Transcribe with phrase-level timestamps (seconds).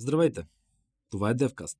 [0.00, 0.42] Здравейте!
[1.10, 1.76] Това е DevCast.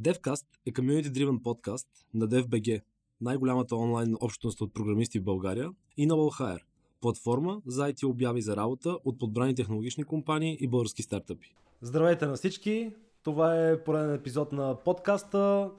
[0.00, 2.82] DevCast е community-driven подкаст на DevBG,
[3.20, 6.62] най-голямата онлайн общност от програмисти в България, и на Wallhire,
[7.00, 11.54] платформа за IT обяви за работа от подбрани технологични компании и български стартъпи.
[11.80, 12.92] Здравейте на всички!
[13.22, 15.70] Това е пореден епизод на подкаста.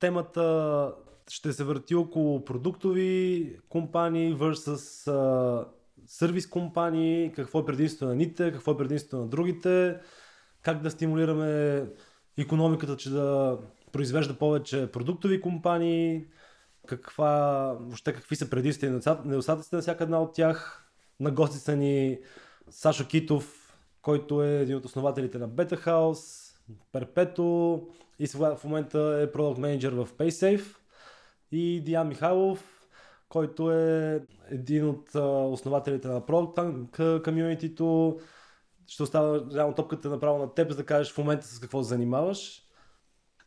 [0.00, 0.94] Темата
[1.28, 5.68] ще се върти около продуктови компании versus а,
[6.06, 10.00] сервис компании, какво е предимството на ните, какво е предимството на другите,
[10.66, 11.82] как да стимулираме
[12.38, 13.58] економиката, че да
[13.92, 16.24] произвежда повече продуктови компании,
[16.86, 17.30] каква,
[17.80, 20.88] въобще какви са предимствата и недостатъците на всяка една от тях.
[21.20, 22.18] На гости са ни
[22.70, 26.54] Сашо Китов, който е един от основателите на Beta House,
[26.92, 27.82] Перпето
[28.18, 30.76] и сега в момента е продукт менеджер в PaySafe
[31.52, 32.88] и Диан Михайлов,
[33.28, 35.14] който е един от
[35.52, 38.20] основателите на Product Community.
[38.86, 42.62] Ще оставя реално топката направо на теб, за да кажеш в момента с какво занимаваш.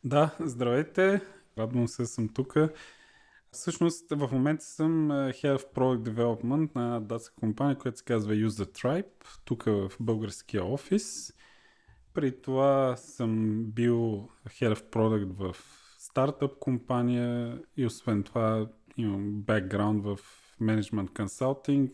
[0.04, 1.20] Да, здравейте.
[1.58, 2.56] Радвам се, съм тук.
[3.52, 8.64] Всъщност в момента съм Head of Product Development на датска компания, която се казва Use
[8.64, 11.32] the Tribe, тук в българския офис.
[12.14, 15.56] При това съм бил Head of Product в
[15.98, 20.18] стартъп компания и освен това имам бекграунд в
[20.60, 21.90] Management Consulting,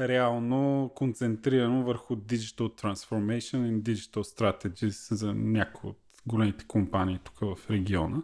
[0.00, 7.70] реално концентрирано върху Digital Transformation и Digital Strategies за някои от големите компании тук в
[7.70, 8.22] региона.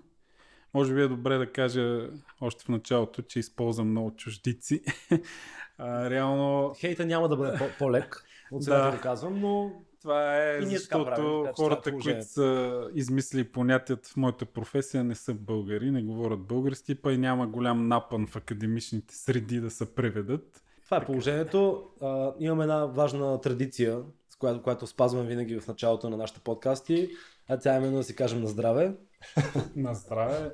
[0.75, 2.11] Може би е добре да кажа
[2.41, 4.83] още в началото, че използвам много чуждици.
[5.79, 6.75] а, реално...
[6.81, 8.91] Хейта няма да бъде по-лек, от сега да.
[8.91, 14.47] да казвам, но това е защото правим, така, хората, които са измислили понятият в моята
[14.47, 19.61] професия не са българи, не говорят български, па и няма голям напън в академичните среди
[19.61, 20.63] да се преведат.
[20.91, 21.85] Това е положението.
[22.03, 23.99] А, имаме една важна традиция,
[24.31, 27.11] с която, която спазваме винаги в началото на нашите подкасти.
[27.49, 28.93] А тя е именно да си кажем на здраве.
[29.77, 30.53] на здраве.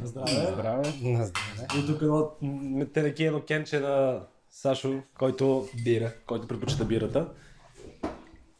[0.00, 0.32] На здраве.
[0.32, 0.92] На здраве.
[1.02, 1.66] На здраве.
[1.78, 2.30] И тук едно
[2.94, 6.12] тенекиено кенче на Сашо, който, Бира.
[6.26, 7.28] който предпочита бирата.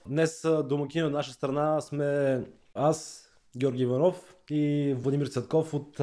[0.07, 2.41] Днес домакин от наша страна сме
[2.75, 6.01] аз, Георги Иванов и Владимир Цътков от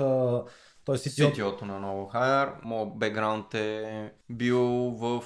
[0.90, 1.34] той е CTO.
[1.34, 2.54] CTO-то на Novo Hire.
[2.64, 4.62] Моят бекграунд е бил
[4.92, 5.24] в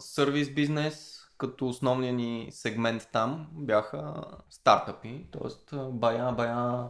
[0.00, 5.76] сервис бизнес, като основният ни сегмент там бяха стартъпи, т.е.
[5.76, 6.84] бая, бая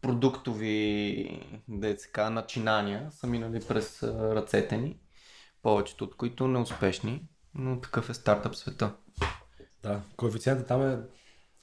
[0.00, 4.98] продуктови ДЦК начинания са минали през ръцете ни,
[5.62, 8.94] повечето от които неуспешни, но такъв е стартъп света.
[9.82, 10.98] Да, коефициентът там е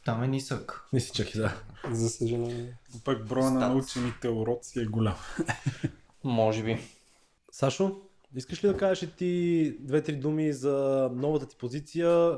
[0.06, 0.84] там е нисък.
[0.94, 1.56] Нисичък, да.
[1.92, 2.78] За съжаление.
[3.04, 5.16] Пък броя на научените уроци е голям.
[6.24, 6.80] Може би.
[7.52, 8.02] Сашо,
[8.36, 12.38] искаш ли да кажеш и ти две-три думи за новата ти позиция?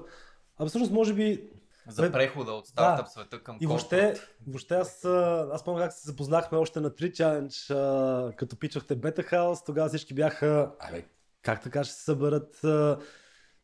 [0.58, 1.50] А всъщност може би
[1.88, 3.12] за прехода от стартъп да.
[3.12, 4.14] света към И въобще,
[4.48, 5.06] въобще аз,
[5.54, 10.14] аз помня как се запознахме още на 3 Challenge, като пичахте Beta House, тогава всички
[10.14, 11.06] бяха, абе,
[11.42, 12.62] как така ще се съберат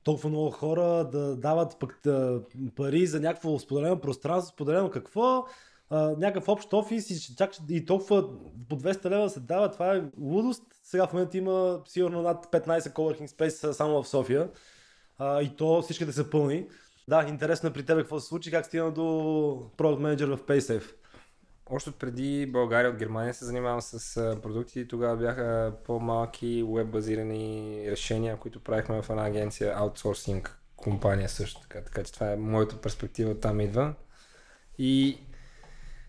[0.08, 2.02] толкова много хора да дават пък
[2.76, 5.46] пари за някакво споделено пространство, споделено какво,
[5.92, 10.64] някакъв общ офис и, чак, и толкова по 200 лева се дава, това е лудост.
[10.84, 14.50] Сега в момента има сигурно над 15 coworking space само в София
[15.22, 16.68] и то всички да са пълни.
[17.08, 19.02] Да, интересно е при теб какво се случи, как стигна до
[19.78, 20.94] Product Manager в PaySafe
[21.70, 24.88] още преди България от Германия се занимавам с продукти.
[24.88, 31.82] Тогава бяха по-малки веб-базирани решения, които правихме в една агенция аутсорсинг компания също така.
[31.82, 33.94] Така че това е моята перспектива там идва.
[34.78, 35.20] И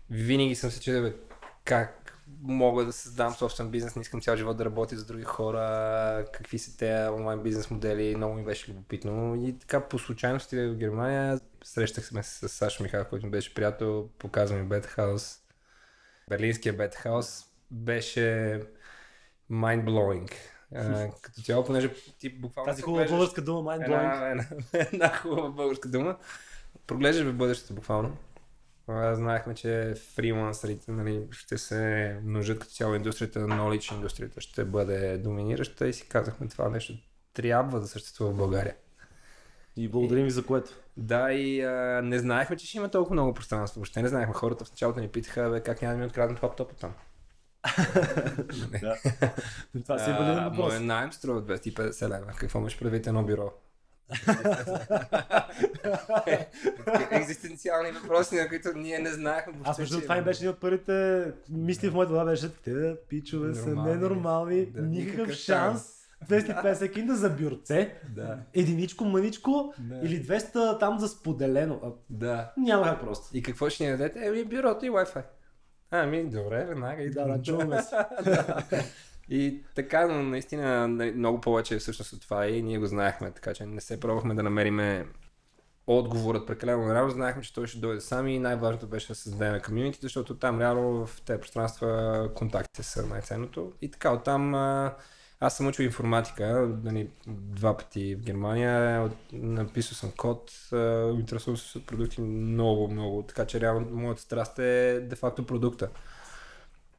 [0.09, 1.13] винаги съм се чудил
[1.65, 1.95] как
[2.41, 6.59] мога да създам собствен бизнес, не искам цял живот да работя за други хора, какви
[6.59, 9.35] са те онлайн бизнес модели, много ми беше любопитно.
[9.35, 13.53] И така по случайност стигах в Германия, срещах се с Сашо Михайлов, който ми беше
[13.53, 15.39] приятел, показва ми Бетхаус
[16.29, 18.59] Берлинския Бетхаус беше
[19.51, 20.31] mind-blowing.
[20.75, 22.71] Uh, като цяло, понеже ти буквално...
[22.71, 24.29] Тази хубава българска дума, mind-blowing.
[24.29, 26.17] Една, една, една хубава българска дума.
[26.87, 28.17] Проглеждаш в бъдещето буквално.
[29.13, 35.87] Знаехме, че фрилансерите нали, ще се множат като цяло индустрията, knowledge индустрията ще бъде доминираща
[35.87, 36.93] и си казахме това нещо
[37.33, 38.75] трябва да съществува в България.
[39.75, 40.71] И благодарим ви за което.
[40.99, 43.79] Да, и а, не знаехме, че ще има толкова много пространство.
[43.79, 44.33] Въобще не знаехме.
[44.33, 46.93] Хората в началото ни питаха, бе, как няма да ми откраднат лаптопа там.
[49.83, 50.57] Това си е бъде въпрос.
[50.57, 52.33] Моят найем струва 250 лева.
[52.37, 53.53] Какво имаш предвид едно бюро?
[57.11, 59.53] Екзистенциални въпроси, на които ние не знаехме.
[59.63, 63.55] Аз между това и беше един от първите мисли в моята глава беше, те пичове
[63.55, 65.98] са ненормални, да, никакъв шанс.
[66.29, 68.37] Шанс 250 кинда за бюрце, Да.
[68.53, 69.99] единичко, мъничко Да.
[70.03, 71.79] или 200 там за споделено.
[71.83, 72.51] А, Да.
[72.57, 73.37] няма как просто.
[73.37, 74.19] И какво ще ни дадете?
[74.27, 75.23] Еми, бюрото и Wi-Fi.
[75.91, 77.95] Ами, добре, веднага и Да, да, чуваме се.
[79.31, 83.53] И така, но наистина много повече е всъщност от това и ние го знаехме, така
[83.53, 85.05] че не се пробвахме да намериме
[85.87, 87.09] отговорът прекалено рано.
[87.09, 91.05] Знаехме, че той ще дойде сам и най-важното беше да създадем комьюнити, защото там реално
[91.05, 93.71] в тези пространства контактите са най-ценното.
[93.81, 94.51] И така, оттам
[95.39, 100.51] аз съм учил информатика, нали, два пъти в Германия, написал съм код,
[101.13, 105.89] интересувам се от продукти много, много, така че реално моята страст е де-факто продукта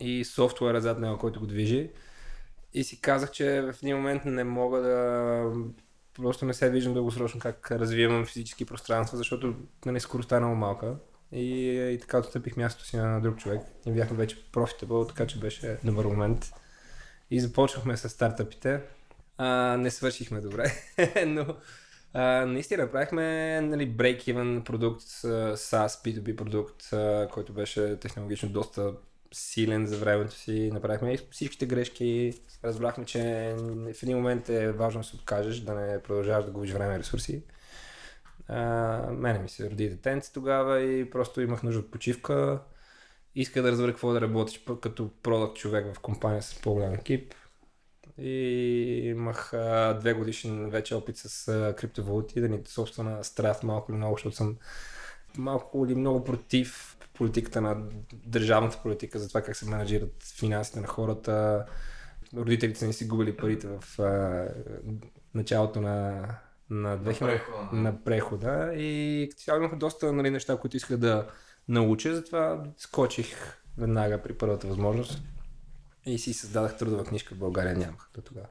[0.01, 1.91] и софтуера зад него, който го движи.
[2.75, 5.45] И си казах, че в един момент не мога да...
[6.15, 9.55] Просто не се виждам дългосрочно как развивам физически пространства, защото
[9.87, 10.95] нали, скоростта е много малка.
[11.33, 13.61] И, и така отстъпих мястото си на друг човек.
[13.87, 16.53] И бяхме вече profitable, така че беше добър момент.
[17.31, 18.81] И започнахме с стартъпите.
[19.39, 20.73] А, не свършихме добре,
[21.27, 21.57] но
[22.13, 28.93] а, наистина направихме нали, break-even продукт, SaaS B2B продукт, а, който беше технологично доста
[29.33, 30.71] силен за времето си.
[30.73, 32.33] Направихме всичките грешки.
[32.65, 33.55] Разбрахме, че
[33.95, 36.99] в един момент е важно да се откажеш, да не продължаваш да губиш време и
[36.99, 37.43] ресурси.
[38.49, 38.63] А,
[39.13, 42.61] мене ми се роди детенце тогава и просто имах нужда от почивка.
[43.41, 47.35] Исках да разбера какво да работиш като продакт човек в компания с по-голям екип.
[48.19, 48.33] И
[49.05, 53.97] имах а, две годишен вече опит с а, криптовалути, да ни собствена страст малко или
[53.97, 54.57] много, защото съм
[55.37, 57.83] малко или много против политиката на
[58.13, 61.67] държавната политика, за това как се менеджират финансите на хората.
[62.37, 64.49] Родителите ни си губили парите в а,
[65.35, 66.27] началото на,
[66.71, 67.69] на 2000 прехода.
[67.73, 71.27] на прехода и като цяло имах доста нали, неща, които исках да
[71.71, 75.23] науча, затова скочих веднага при първата възможност
[76.07, 78.47] и си създадах трудова книжка в България, нямах до тогава.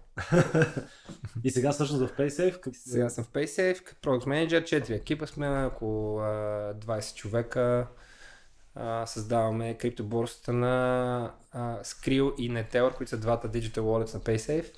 [1.43, 2.75] И сега всъщност в PaySafe.
[2.75, 7.87] Сега съм в PaySafe, като Product Manager, 4 екипа сме, около а, 20 човека.
[9.05, 11.33] Създаваме криптоборсата на
[11.83, 14.73] Skrill и Neteller, които са двата digital wallets на PaySafe.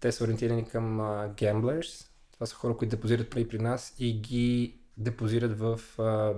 [0.00, 0.98] Те са ориентирани към
[1.36, 2.06] gamblers.
[2.32, 6.34] Това са хора, които депозират пари при нас и ги депозират в а,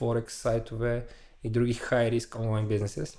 [0.00, 1.06] forex сайтове
[1.44, 3.18] и други high risk онлайн бизнеси.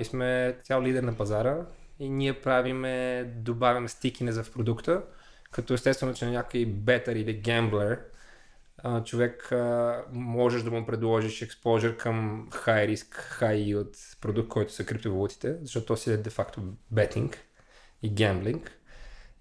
[0.00, 1.66] И сме цял лидер на пазара
[1.98, 5.02] и ние правиме, добавяме стикине за в продукта,
[5.50, 8.00] като естествено, че на някой бетър или гемблер
[9.04, 9.52] човек
[10.12, 15.86] можеш да му предложиш exposure към high risk, high yield продукт, който са криптовалутите, защото
[15.86, 16.60] то си е де-факто
[16.94, 17.36] betting
[18.02, 18.70] и gambling.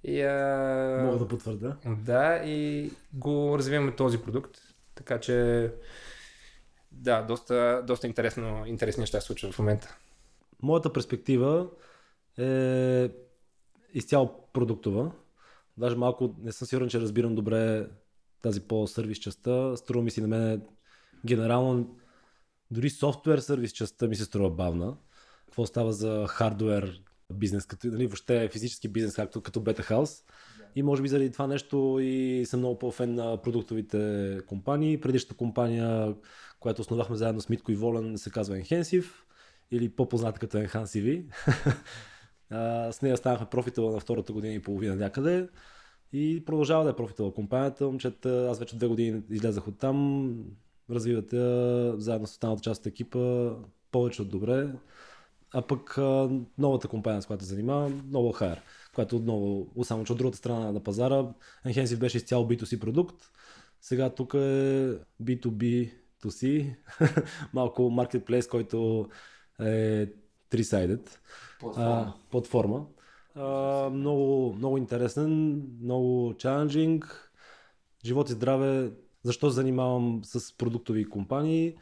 [0.04, 1.02] И, а...
[1.06, 1.78] Мога да потвърда.
[1.86, 4.58] Да, и го развиваме този продукт.
[5.00, 5.69] Така че
[6.92, 9.98] да, доста, доста интересно, интересни неща се случват в момента.
[10.62, 11.68] Моята перспектива
[12.40, 13.10] е
[13.94, 15.12] изцяло продуктова.
[15.78, 17.88] Даже малко не съм сигурен, че разбирам добре
[18.42, 19.78] тази по-сервис частта.
[19.78, 20.62] Струва ми си на мен
[21.25, 21.98] генерално
[22.72, 24.98] дори софтуер сервис частта ми се струва бавна.
[25.46, 27.01] Какво става за хардуер
[27.34, 30.24] бизнес, като, нали, въобще физически бизнес, както като Beta House.
[30.75, 35.01] И може би заради това нещо и съм много по-фен на продуктовите компании.
[35.01, 36.16] Предишната компания,
[36.60, 39.06] която основахме заедно с Митко и Волен, се казва Enhensive
[39.71, 41.24] или по-позната като Enhansive.
[42.92, 45.50] С нея станахме профитъл на втората година и половина някъде.
[46.13, 47.86] И продължава да е профитъл компанията.
[47.86, 50.33] Момчета, аз вече две години излязах от там.
[50.89, 51.38] Развивате
[51.98, 53.51] заедно с останалата част от екипа
[53.91, 54.67] повече от добре.
[55.53, 58.60] А пък а, новата компания, с която се занимавам, Noble Hire,
[58.96, 61.25] която отново, само че от другата страна на пазара,
[61.65, 63.15] Enhensive беше изцяло B2C продукт.
[63.82, 64.38] Сега тук е
[65.24, 65.91] B2B
[66.24, 66.75] to C,
[67.53, 69.08] малко marketplace, който
[69.60, 70.08] е
[70.51, 71.10] three-sided
[71.77, 72.86] а, платформа.
[73.36, 77.32] А, много, много интересен, много чаленджинг.
[78.06, 78.91] Живот и здраве.
[79.24, 81.75] Защо се занимавам с продуктови компании?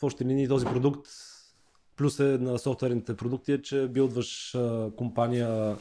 [0.00, 1.08] В общи линии този продукт
[2.00, 5.76] плюс е на софтуерните продукти е, че билдваш а, компания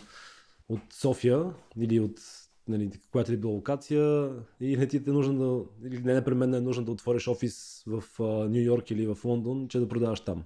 [0.69, 1.45] от София
[1.77, 2.19] или от
[2.67, 4.29] нали, която и било локация
[4.61, 8.03] и не ти е нужно да, или не непременно е нужно да отвориш офис в
[8.49, 10.43] Нью Йорк или в Лондон, че да продаваш там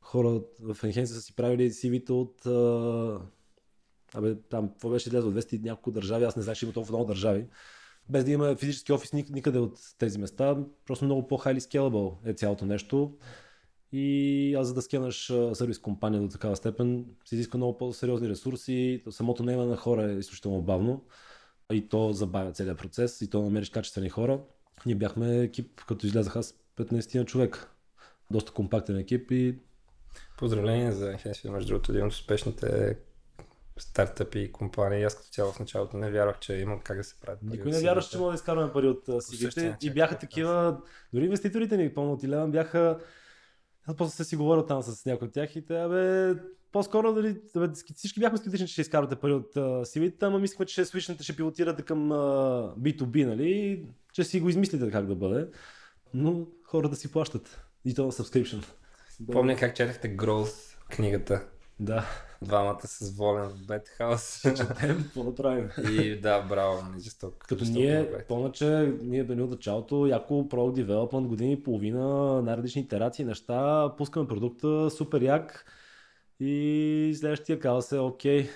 [0.00, 0.28] хора
[0.60, 3.20] в Enhance са си правили CV-та от а...
[4.14, 5.32] Абе, там, какво беше излязло?
[5.32, 7.46] 200 и няколко държави, аз не знаеш, че има толкова много държави.
[8.08, 12.34] Без да има физически офис ник- никъде от тези места, просто много по-highly scalable е
[12.34, 13.16] цялото нещо.
[13.92, 19.02] И аз за да скенаш сервис компания до такава степен, се изисква много по-сериозни ресурси.
[19.10, 21.04] Самото наема на хора е изключително бавно.
[21.72, 24.40] И то забавя целият процес, и то намериш качествени хора.
[24.86, 27.70] Ние бяхме екип, като излязах аз 15 човек.
[28.30, 29.58] Доста компактен екип и
[30.38, 32.96] Поздравления за Enhancement, между другото, един от успешните
[33.78, 35.04] стартъпи и компании.
[35.04, 37.38] Аз като цяло в началото не вярвах, че има как да се прави.
[37.42, 40.80] Никой не вярваше, че мога да изкарваме пари от cv И бяха такива,
[41.12, 42.98] дори инвеститорите ни, по Леван, бяха
[43.86, 46.34] аз после си говорил там с някои от тях и те, бе,
[46.72, 50.72] по-скоро дали, бе, всички бяхме скептични, че ще изкарвате пари от cv ама мислихме, че
[50.72, 55.48] ще свичнете, ще пилотирате към uh, B2B, нали, че си го измислите как да бъде.
[56.14, 57.62] Но хората си плащат.
[57.84, 58.64] И то на subscription.
[59.32, 61.46] Помня как четахте Growth книгата.
[61.80, 62.06] Да.
[62.42, 64.42] Двамата с Волен в Бетхаус.
[64.42, 65.70] Четем, какво да правим.
[65.90, 67.44] И да, браво, не жесток.
[67.48, 68.52] Като ние, помня,
[69.02, 74.90] ние бе от началото, яко Product Development, години и половина, най-различни итерации, неща, пускаме продукта,
[74.90, 75.64] супер як
[76.40, 78.48] и следващия казва се, окей,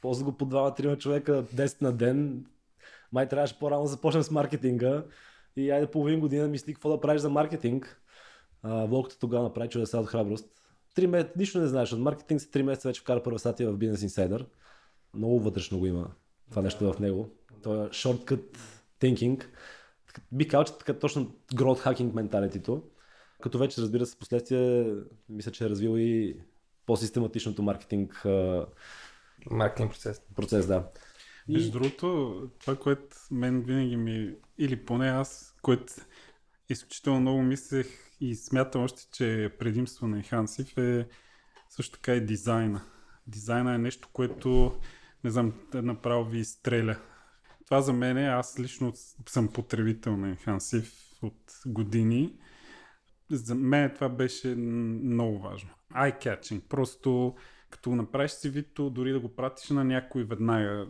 [0.00, 2.46] ползва го по 2-3 човека 10 на ден,
[3.12, 5.04] май трябваше по-рано да започнем с маркетинга
[5.56, 8.00] и айде половин година мисли какво да правиш за маркетинг.
[8.64, 10.46] Волката тогава направи чудеса от храброст
[10.96, 13.78] 3 месеца, нищо не знаеш от маркетинг, за 3 месеца вече вкара първа статия в
[13.78, 14.46] Business Insider.
[15.14, 16.10] Много вътрешно го има
[16.50, 17.30] това нещо в него.
[17.62, 18.58] То е shortcut
[19.00, 19.46] thinking.
[20.32, 22.82] Би казал, че така точно growth hacking менталитето.
[23.42, 24.94] Като вече разбира се, последствие
[25.28, 26.40] мисля, че е развил и
[26.86, 28.24] по-систематичното маркетинг
[29.50, 30.22] маркетинг процес.
[30.36, 30.88] Процес, да.
[31.48, 35.92] Между другото, това, което мен винаги ми, или поне аз, което
[36.68, 37.86] изключително много мислех
[38.20, 41.08] и смятам още, че предимство на Enhansive е
[41.68, 42.82] също така и дизайна.
[43.26, 44.80] Дизайна е нещо, което
[45.24, 46.96] не знам, направо ви изстреля.
[47.64, 48.92] Това за мен е, аз лично
[49.28, 52.38] съм потребител на Enhansive от години.
[53.30, 55.70] За мен това беше много важно.
[55.94, 56.60] Eye-catching.
[56.60, 57.34] Просто
[57.70, 60.86] като направиш си вито, дори да го пратиш на някой веднага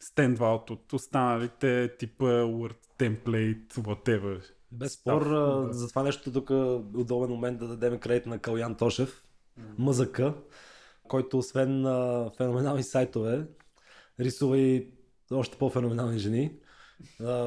[0.00, 4.55] стендваут от останалите типа Word template, whatever.
[4.76, 5.68] Без спор, да.
[5.72, 6.54] за това нещо тук е
[6.98, 9.22] удобен момент да дадем кредит на Калян Тошев,
[9.78, 10.20] МЗК,
[11.08, 13.46] който освен на феноменални сайтове,
[14.20, 14.88] рисува и
[15.32, 16.52] още по-феноменални жени.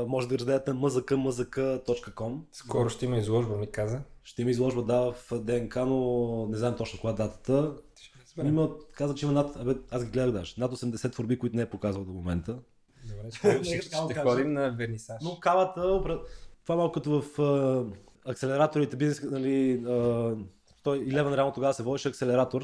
[0.07, 4.01] Може да разгледате mzk.mzk.com Скоро ще има изложба, ми каза.
[4.23, 7.75] Ще има изложба, да, в ДНК, но не знам точно коя е датата.
[8.43, 11.61] Има, каза, че има над, абе, аз ги гледах даже, над 80 творби, които не
[11.61, 12.59] е показал до момента.
[13.05, 15.17] Добре, ще, ще, ще ходим на вернисаж.
[15.23, 16.01] Но кавата,
[16.69, 17.83] това малко като в а,
[18.31, 19.91] акселераторите, бизнес, нали, а,
[20.83, 22.63] той 11 реално тогава се водеше акселератор.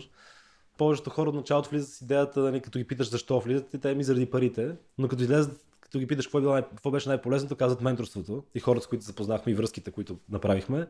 [0.77, 4.03] Повечето хора от началото влизат с идеята, нали, като ги питаш защо влизат, те ми
[4.03, 5.64] заради парите, но като излезат
[5.95, 9.05] като ги питаш какво, е било, какво беше най-полезното, казват менторството и хората, с които
[9.05, 10.87] запознахме и връзките, които направихме.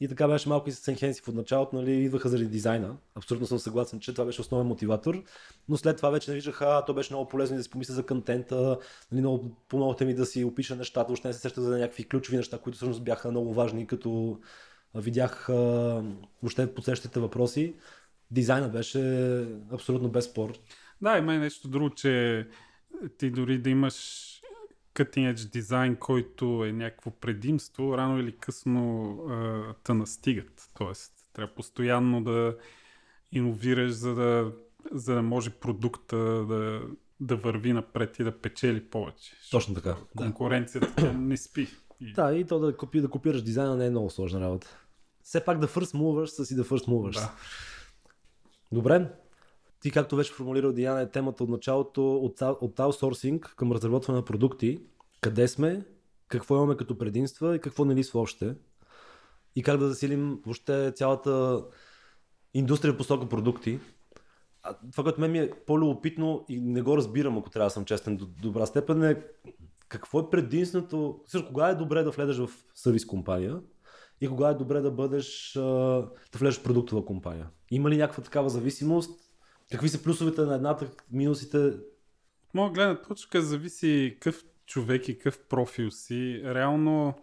[0.00, 2.96] И така беше малко и с Enhensif от началото, нали, идваха заради дизайна.
[3.14, 5.22] Абсолютно съм съгласен, че това беше основен мотиватор.
[5.68, 8.78] Но след това вече виждах, а, то беше много полезно да си помисля за контента,
[9.12, 12.36] нали, много помогнахте ми да си опиша нещата, въобще не се сеща за някакви ключови
[12.36, 14.40] неща, които всъщност бяха много важни, като
[14.94, 15.52] видях а,
[16.42, 17.74] въобще подсещате въпроси.
[18.30, 19.00] Дизайна беше
[19.72, 20.52] абсолютно без спор.
[21.02, 22.46] Да, има и нещо друго, че
[23.18, 24.28] ти дори да имаш
[24.94, 30.70] cutting edge дизайн, който е някакво предимство, рано или късно а, те настигат.
[30.78, 32.56] Тоест, трябва постоянно да
[33.32, 34.52] иновираш, за да,
[34.92, 36.82] за да може продукта да,
[37.20, 39.32] да върви напред и да печели повече.
[39.50, 39.96] Точно така.
[40.16, 41.12] Конкуренцията да.
[41.18, 41.68] не спи.
[42.14, 44.78] Да, и то да, копи, да копираш дизайна не е много сложна работа.
[45.22, 47.14] Все пак да first movers са си да first movers.
[47.14, 47.32] Да.
[48.72, 49.08] Добре,
[49.82, 54.24] ти, както вече формулирал Диана, е темата от началото от, от аутсорсинг към разработване на
[54.24, 54.80] продукти.
[55.20, 55.84] Къде сме,
[56.28, 58.54] какво имаме като предимства и какво не лисва още.
[59.56, 61.64] И как да засилим въобще цялата
[62.54, 63.80] индустрия по стока продукти.
[64.62, 67.84] А това, което мен ми е по-любопитно и не го разбирам, ако трябва да съм
[67.84, 69.22] честен до добра степен, е
[69.88, 73.60] какво е предимството, също кога е добре да влезеш в сервис компания
[74.20, 76.08] и кога е добре да бъдеш, да
[76.38, 77.48] влезеш в продуктова компания.
[77.70, 79.31] Има ли някаква такава зависимост
[79.70, 81.72] Какви са плюсовете на едната, минусите?
[82.54, 86.42] Моя гледна точка зависи какъв човек и какъв профил си.
[86.44, 87.14] Реално,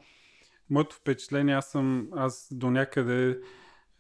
[0.69, 3.39] моето впечатление, аз съм, аз до някъде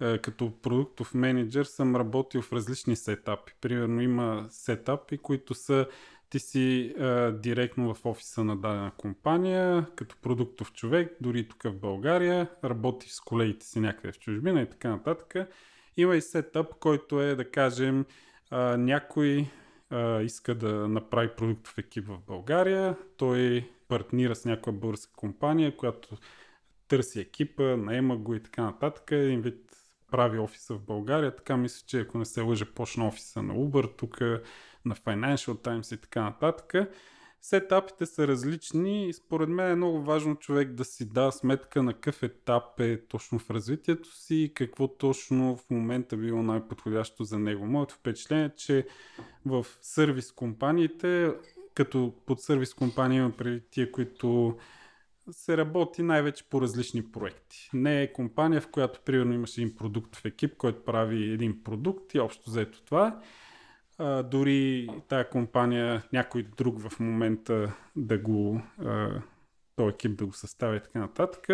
[0.01, 3.53] е, като продуктов менеджер съм работил в различни сетапи.
[3.61, 5.87] Примерно има сетапи, които са
[6.29, 11.79] ти си е, директно в офиса на дадена компания, като продуктов човек, дори тук в
[11.79, 15.49] България, работиш с колегите си някъде в чужбина и така нататък.
[15.97, 18.05] Има и сетап, който е, да кажем,
[18.49, 19.47] а, някой
[19.89, 26.17] а, иска да направи продуктов екип в България, той партнира с някоя българска компания, която
[26.87, 29.11] търси екипа, наема го и така нататък.
[29.11, 29.75] Един вид
[30.11, 31.35] прави офиса в България.
[31.35, 34.21] Така мисля, че ако не се лъжа, почна офиса на Uber, тук
[34.85, 36.73] на Financial Times и така нататък.
[37.41, 41.93] Сетапите са различни и според мен е много важно човек да си дава сметка на
[41.93, 47.39] какъв етап е точно в развитието си и какво точно в момента било най-подходящо за
[47.39, 47.65] него.
[47.65, 48.87] Моето впечатление е, че
[49.45, 51.33] в сервис компаниите,
[51.73, 54.57] като под сервис компания има преди тия, които
[55.31, 57.69] се работи най-вече по различни проекти.
[57.73, 62.19] Не е компания, в която примерно имаш един продуктов екип, който прави един продукт и
[62.19, 63.21] общо взето това.
[64.23, 69.21] Дори тая компания, някой друг в момента да го, а,
[69.75, 71.47] този екип да го съставя и така нататък.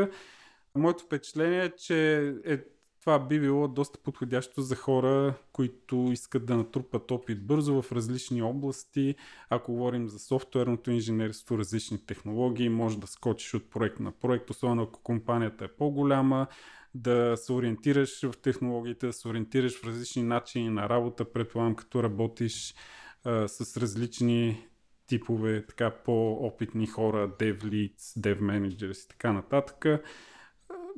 [0.75, 2.57] Моето впечатление е, че е
[3.05, 8.41] това би било доста подходящо за хора, които искат да натрупат опит бързо в различни
[8.41, 9.15] области.
[9.49, 14.83] Ако говорим за софтуерното инженерство, различни технологии, може да скочиш от проект на проект, особено
[14.83, 16.47] ако компанията е по-голяма,
[16.95, 22.03] да се ориентираш в технологиите, да се ориентираш в различни начини на работа, предполагам, като
[22.03, 22.75] работиш
[23.23, 24.67] а, с различни
[25.07, 29.85] типове, така по-опитни хора, dev leads, dev managers и така нататък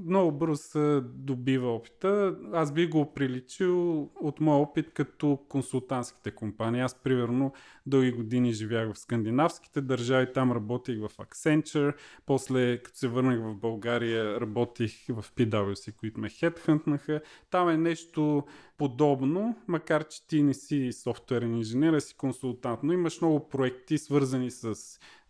[0.06, 2.36] много бързо се добива опита.
[2.54, 6.82] Аз би го приличил от моя опит като консултантските компании.
[6.82, 7.54] Аз, примерно,
[7.86, 11.94] дълги години живях в скандинавските държави, там работих в Accenture,
[12.26, 17.22] после като се върнах в България, работих в PwC, които ме хедхънтнаха.
[17.50, 18.44] Там е нещо
[18.78, 23.98] подобно, макар че ти не си софтуерен инженер, а си консултант, но имаш много проекти
[23.98, 24.76] свързани с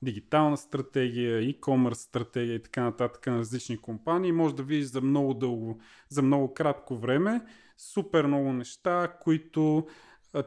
[0.02, 4.32] дигитална стратегия, e-commerce стратегия и така нататък на различни компании.
[4.32, 7.42] Може да видиш за много дълго, за много кратко време
[7.78, 9.88] супер много неща, които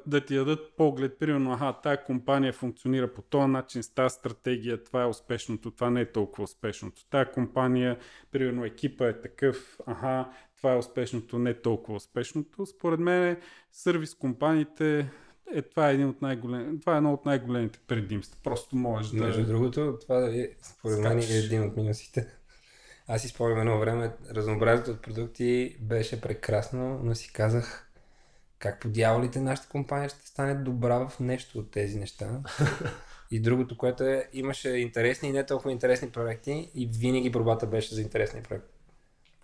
[0.06, 4.84] да ти дадат поглед, примерно, аха, тая компания функционира по този начин, с тази стратегия,
[4.84, 7.04] това е успешното, това не е толкова успешното.
[7.10, 7.98] Тая компания,
[8.30, 12.66] примерно, екипа е такъв, аха, това е успешното, не е толкова успешното.
[12.66, 13.36] Според мен,
[13.72, 15.10] сервис компаниите
[15.54, 18.38] е, това е един от най-голем, това е едно от най-големите предимства.
[18.44, 19.24] Просто можеш да...
[19.24, 22.26] Между другото, това е, според мен е един от минусите.
[23.08, 27.90] Аз си спомням едно време, разнообразието от продукти беше прекрасно, но си казах
[28.58, 32.40] как по дяволите нашата компания ще стане добра в нещо от тези неща.
[33.30, 37.94] И другото, което е, имаше интересни и не толкова интересни проекти и винаги борбата беше
[37.94, 38.79] за интересни проекти.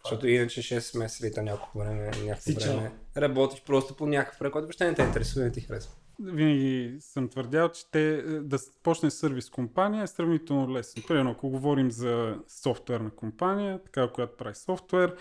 [0.07, 4.67] Защото иначе 6 месеца или няколко време, някакво време работиш просто по някакъв проект, който
[4.67, 5.93] въобще не те интересува, не ти харесва.
[6.21, 11.03] Винаги съм твърдял, че те, да почне сервис компания е сравнително лесно.
[11.09, 15.17] Примерно, ако говорим за софтуерна компания, така която прави софтуер,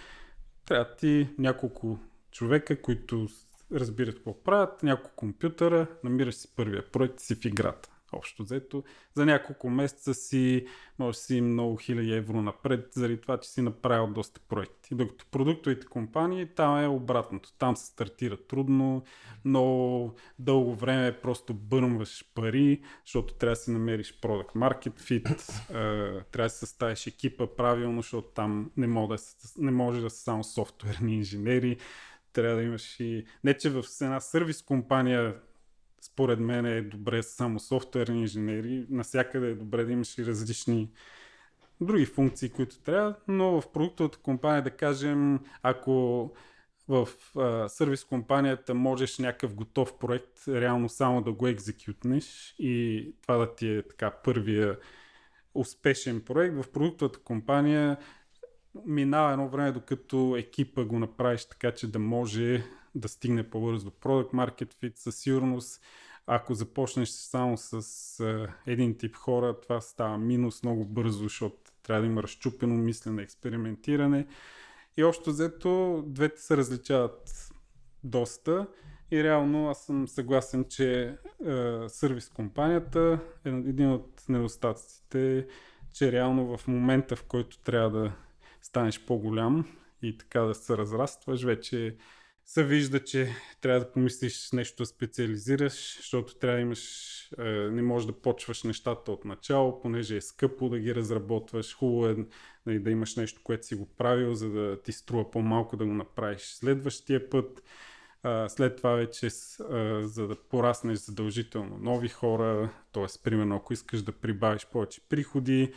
[0.66, 2.00] трябва ти няколко
[2.32, 3.28] човека, които
[3.74, 7.90] разбират какво правят, няколко компютъра, намираш си първия проект си в играта.
[8.16, 10.66] Общо взето, за няколко месеца си
[11.00, 14.96] може си много хиляди евро напред, заради това, че си направил доста проекти.
[14.96, 17.54] Докато продуктовите компании, там е обратното.
[17.58, 19.04] Там се стартира трудно,
[19.46, 25.38] но дълго време просто бърмваш пари, защото трябва да си намериш product market fit,
[26.32, 29.18] трябва да си съставиш екипа правилно, защото там не може да,
[29.58, 31.78] не може да са само софтуерни инженери,
[32.34, 33.26] трябва да имаш и...
[33.44, 35.36] Не, че в една сервис компания
[36.06, 38.86] според мен е добре само софтуерни инженери.
[38.90, 40.92] Насякъде е добре да имаш и различни
[41.82, 46.32] други функции, които трябва, но в продуктовата компания, да кажем, ако
[46.88, 53.38] в а, сервис компанията можеш някакъв готов проект реално само да го екзекютнеш и това
[53.38, 54.78] да ти е така първия
[55.54, 56.56] успешен проект.
[56.56, 57.98] В продуктовата компания
[58.86, 62.64] минава едно време, докато екипа го направиш така, че да може
[62.96, 64.96] да стигне по-бързо Product Market Fit.
[64.96, 65.82] Със сигурност,
[66.28, 72.02] ако започнеш само с а, един тип хора, това става минус много бързо, защото трябва
[72.02, 74.28] да има разчупено мислене, експериментиране.
[74.98, 77.52] И общо взето, двете се различават
[78.04, 78.68] доста.
[79.12, 81.16] И реално аз съм съгласен, че е,
[81.88, 85.48] сервис компанията е един от недостатъците,
[85.94, 88.12] че реално в момента, в който трябва да
[88.62, 89.66] станеш по-голям
[90.02, 91.96] и така да се разрастваш, вече
[92.46, 93.30] се вижда, че
[93.62, 98.64] трябва да помислиш нещо да специализираш, защото трябва да имаш, е, не можеш да почваш
[98.64, 101.76] нещата от начало, понеже е скъпо да ги разработваш.
[101.76, 102.16] Хубаво е
[102.66, 105.94] нали, да имаш нещо, което си го правил, за да ти струва по-малко да го
[105.94, 107.64] направиш следващия път.
[108.48, 109.30] След това вече,
[110.02, 113.06] за да пораснеш задължително нови хора, т.е.
[113.24, 115.74] примерно ако искаш да прибавиш повече приходи,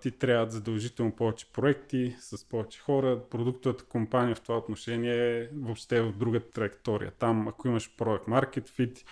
[0.00, 3.22] ти трябва задължително повече проекти с повече хора.
[3.30, 7.12] Продуктовата компания в това отношение е въобще в друга траектория.
[7.18, 9.04] Там, ако имаш Product Market Fit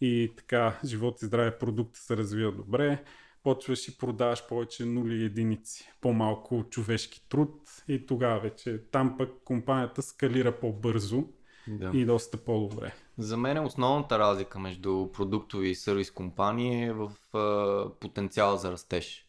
[0.00, 3.04] и така живот и здраве продукта се развива добре,
[3.42, 10.02] почваш и продаваш повече нули единици, по-малко човешки труд и тогава вече там пък компанията
[10.02, 11.24] скалира по-бързо
[11.68, 11.90] да.
[11.94, 12.94] и доста по-добре.
[13.18, 19.23] За мен основната разлика между продуктови и сервис компании е в а, потенциал за растеж.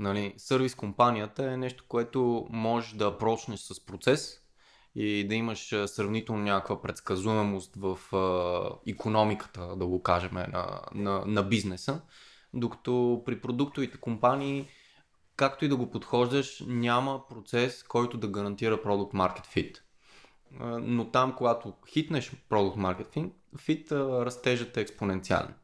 [0.00, 4.40] Нали, сервис компанията е нещо, което можеш да прочнеш с процес
[4.94, 11.42] и да имаш сравнително някаква предсказуемост в а, економиката, да го кажем, на, на, на
[11.42, 12.00] бизнеса.
[12.54, 14.68] Докато при продуктовите компании,
[15.36, 19.78] както и да го подхождаш, няма процес, който да гарантира продукт Market Fit.
[20.80, 23.92] Но там, когато хитнеш продукт Market Fit,
[24.24, 25.54] растежът е експоненциален.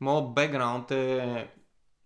[0.00, 1.50] Моят бекграунд е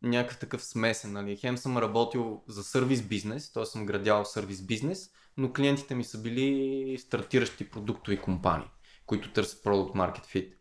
[0.02, 1.12] някакъв такъв смесен.
[1.12, 1.36] Нали?
[1.36, 3.64] Хем съм работил за сервис бизнес, т.е.
[3.64, 8.68] съм градял сервис бизнес, но клиентите ми са били стартиращи продуктови компании,
[9.06, 10.54] които търсят продукт Market Fit.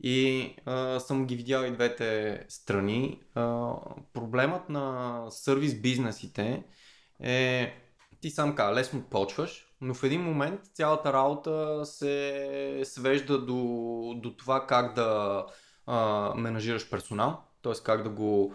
[0.00, 3.20] И а, съм ги видял и двете страни.
[3.34, 3.72] А,
[4.12, 6.64] проблемът на сервис бизнесите
[7.20, 7.72] е,
[8.20, 13.54] ти сам каза, лесно почваш, но в един момент цялата работа се свежда до,
[14.16, 15.44] до това как да
[15.86, 17.72] а, менажираш персонал, т.е.
[17.84, 18.54] как да го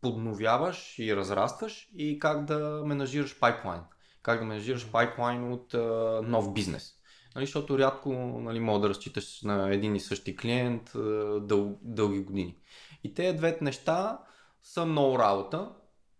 [0.00, 3.80] подновяваш и разрастваш и как да менажираш пайплайн.
[4.22, 6.94] Как да менажираш пайплайн от а, нов бизнес.
[7.34, 12.20] Нали, защото рядко нали, мога да разчиташ на един и същи клиент а, дъл, дълги
[12.20, 12.56] години.
[13.04, 14.18] И тези двете неща
[14.62, 15.70] са много работа,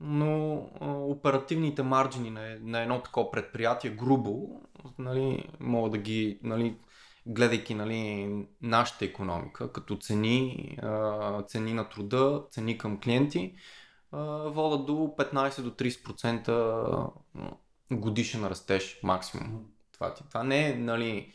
[0.01, 4.63] но а, оперативните марджини на, на едно такова предприятие, грубо,
[4.99, 6.77] нали, мога да ги, нали,
[7.29, 8.29] гледайки нали,
[8.63, 10.79] нашата економика, като цени,
[11.47, 13.55] цени на труда, цени към клиенти,
[14.47, 17.11] водят до 15 до 30%
[17.93, 19.65] годишен растеж максимум.
[19.93, 21.33] Това, това не е нали,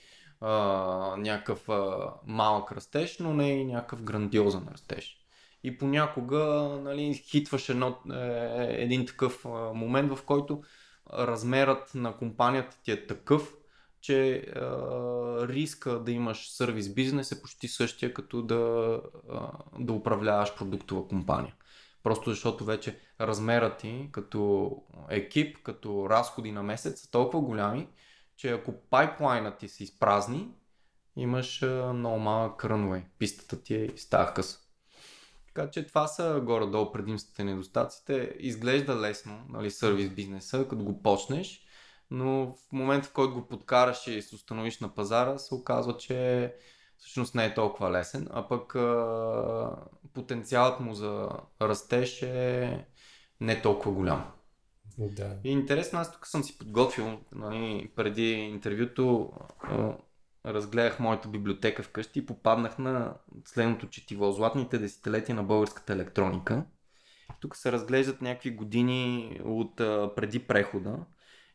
[1.18, 1.68] някакъв
[2.26, 5.18] малък растеж, но не е някакъв грандиозен растеж.
[5.64, 6.44] И понякога
[6.84, 10.64] нали, хитваш едно, е, един такъв момент, в който
[11.14, 13.54] размерът на компанията ти е такъв,
[14.04, 14.62] че а,
[15.48, 21.56] риска да имаш сервис бизнес е почти същия като да, а, да управляваш продуктова компания.
[22.04, 24.72] Просто защото вече размерът ти като
[25.10, 27.88] екип, като разходи на месец са толкова голями,
[28.38, 30.50] че ако пайплайнът ти се изпразни,
[31.16, 33.02] имаш а, много малък рънвей.
[33.20, 34.60] Пистата ти е става къса.
[35.48, 38.36] Така че това са горе-долу предимствата и недостатъците.
[38.40, 41.66] Изглежда лесно, нали, сервис бизнеса, като го почнеш,
[42.14, 46.54] но в момента, в който го подкараш и се установиш на пазара, се оказва, че
[46.98, 49.76] всъщност не е толкова лесен, а пък а,
[50.14, 51.30] потенциалът му за
[51.62, 52.86] растеж е
[53.42, 54.32] не толкова голям.
[54.98, 55.38] Да.
[55.44, 59.94] И интересно, аз тук съм си подготвил, нали, преди интервюто а,
[60.46, 63.14] разгледах моята библиотека вкъщи и попаднах на
[63.46, 66.66] следното четиво Златните десетилетия на българската електроника.
[67.40, 71.00] Тук се разглеждат някакви години от а, преди прехода.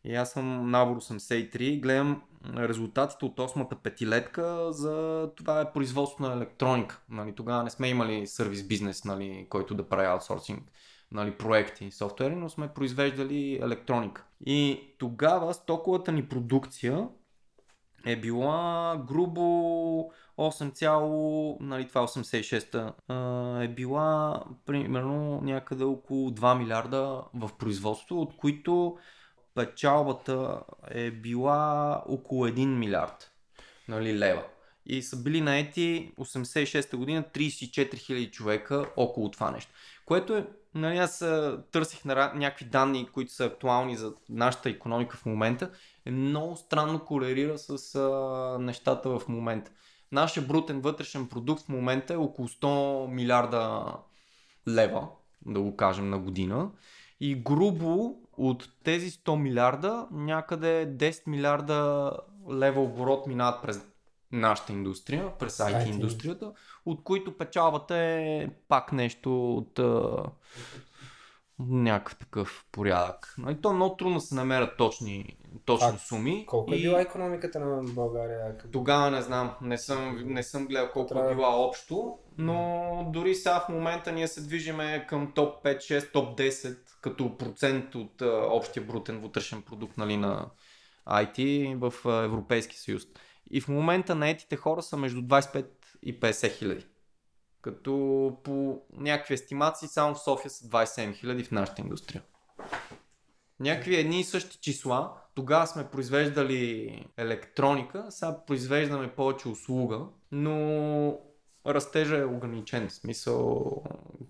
[0.08, 2.22] И аз съм набор 83 гледам
[2.56, 7.00] резултатите от 8-та петилетка за това е производство на електроника.
[7.08, 10.72] Нали, тогава не сме имали сервис бизнес, нали, който да прави аутсорсинг
[11.12, 14.24] нали, проекти, софтуери, но сме произвеждали електроника.
[14.46, 17.08] И тогава стоковата ни продукция
[18.06, 19.42] е била грубо
[20.38, 22.94] 8, нали, това 86-та,
[23.62, 28.98] е била примерно някъде около 2 милиарда в производство, от които
[29.66, 33.32] печалбата е била около 1 милиард
[33.88, 34.42] нали, лева.
[34.86, 39.72] И са били наети 86-та година 34 000 човека около това нещо.
[40.06, 41.18] Което е, нали, аз
[41.72, 45.70] търсих на някакви данни, които са актуални за нашата економика в момента,
[46.06, 49.70] е много странно корелира с а, нещата в момента.
[50.12, 53.84] Нашия брутен вътрешен продукт в момента е около 100 милиарда
[54.68, 55.08] лева,
[55.46, 56.70] да го кажем на година.
[57.20, 62.12] И грубо от тези 100 милиарда, някъде 10 милиарда
[62.52, 63.80] лева оборот минават през
[64.32, 66.52] нашата индустрия, през IT индустрията,
[66.86, 69.80] от които печалбата е пак нещо от
[71.58, 73.34] някакъв такъв порядък.
[73.38, 75.37] Нали, то много трудно се намерят точни,
[75.68, 76.46] точни а, суми.
[76.46, 78.58] Колко е била економиката на България?
[78.72, 81.32] Тогава не знам, не съм, не съм гледал колко Трябва...
[81.32, 86.12] е била общо, но дори сега в момента ние се движиме към топ 5, 6,
[86.12, 90.46] топ 10 като процент от а, общия брутен вътрешен продукт нали, на
[91.08, 93.02] IT в а, Европейски съюз.
[93.50, 95.66] И в момента наетите хора са между 25
[96.02, 96.86] и 50 хиляди.
[97.62, 102.22] Като по някакви естимации само в София са 27 хиляди в нашата индустрия.
[103.60, 105.12] Някакви едни и същи числа.
[105.38, 110.00] Тогава сме произвеждали електроника, сега произвеждаме повече услуга,
[110.32, 111.18] но
[111.66, 112.88] растежа е ограничен.
[112.88, 113.72] В смисъл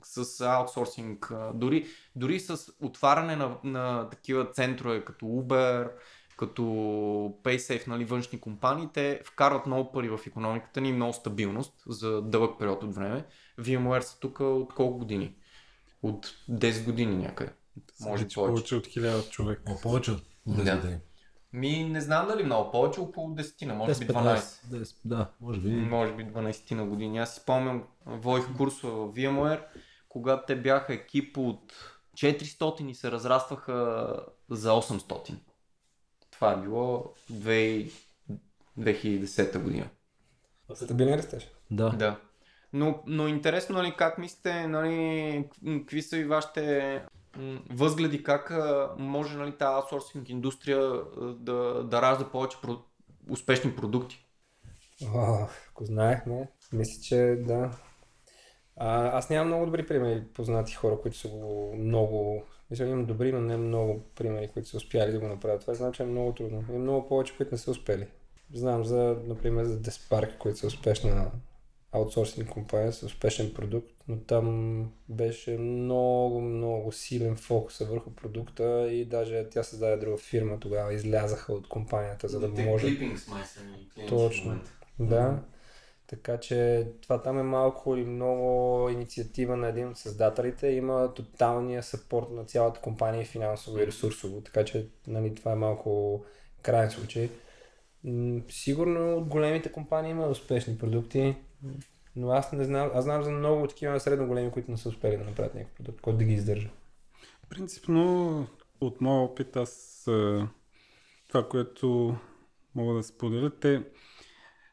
[0.02, 5.90] с аутсорсинг, дори, дори с отваряне на, на такива центрове като Uber,
[6.36, 6.62] като
[7.42, 12.58] PaySafe, нали, външни компании, те вкарват много пари в економиката ни, много стабилност за дълъг
[12.58, 13.24] период от време.
[13.60, 15.34] VMware са тук от колко години?
[16.02, 17.52] От 10 години някъде.
[18.00, 18.34] Може повече.
[18.34, 19.62] повече от 1000 човек.
[19.68, 21.00] О, повече от 10 да.
[21.52, 24.66] Ми не знам дали много повече, около 10 на, може 10, би 12.
[24.66, 25.70] 10, да, може би.
[25.70, 27.18] Може би 12 на години.
[27.18, 29.60] Аз си спомням, водих курсове в VMware,
[30.08, 31.72] когато те бяха екип от
[32.16, 34.14] 400 и се разрастваха
[34.50, 35.34] за 800.
[36.30, 39.88] Това е било 2010 година.
[40.74, 41.50] Стабилен растеж.
[41.70, 41.90] Да.
[41.90, 42.20] да.
[42.72, 47.02] Но, но интересно, нали, как мислите, нали, какви са и вашите
[47.70, 48.52] възгледи, как
[48.98, 50.80] може нали, тази аутсорсинг индустрия
[51.20, 52.78] да, да ражда повече про...
[53.30, 54.24] успешни продукти?
[55.14, 57.70] О, ако знаехме, мисля, че да.
[58.76, 62.44] А, аз нямам много добри примери, познати хора, които са го много...
[62.70, 65.60] Мисля, имам добри, но не много примери, които са успяли да го направят.
[65.60, 66.64] Това значи е много трудно.
[66.68, 68.06] Има много повече, които не са успели.
[68.54, 71.30] Знам за, например, за Despark, които са успешна
[71.92, 79.04] аутсорсинг компания с успешен продукт, но там беше много, много силен фокус върху продукта и
[79.04, 82.86] даже тя създаде друга фирма тогава, излязаха от компанията, за да може...
[84.08, 84.60] Точно.
[84.98, 85.42] Да.
[86.06, 90.68] Така че това там е малко или много инициатива на един от създателите.
[90.68, 94.40] Има тоталния съпорт на цялата компания финансово и ресурсово.
[94.40, 96.24] Така че нали, това е малко
[96.62, 97.30] крайен случай.
[98.48, 101.36] Сигурно от големите компании има успешни продукти,
[102.16, 105.16] но аз не знам, аз знам за много такива средно големи, които не са успели
[105.16, 106.70] да направят някакъв продукт, който да ги издържа.
[107.48, 108.46] Принципно,
[108.80, 110.02] от моя опит, аз
[111.28, 112.16] това, което
[112.74, 113.82] мога да споделя, те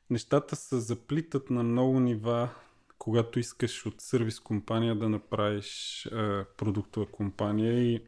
[0.10, 2.50] нещата се заплитат на много нива,
[2.98, 6.10] когато искаш от сервис компания да направиш е,
[6.58, 8.02] продуктова компания и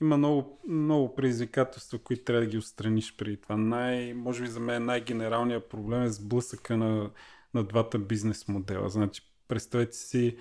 [0.00, 3.56] има много, много предизвикателства, които трябва да ги отстраниш преди това.
[3.56, 7.10] Най, може би за мен най-генералният проблем е сблъсъка на,
[7.54, 8.88] на двата бизнес модела.
[8.88, 10.36] Значи, представете си,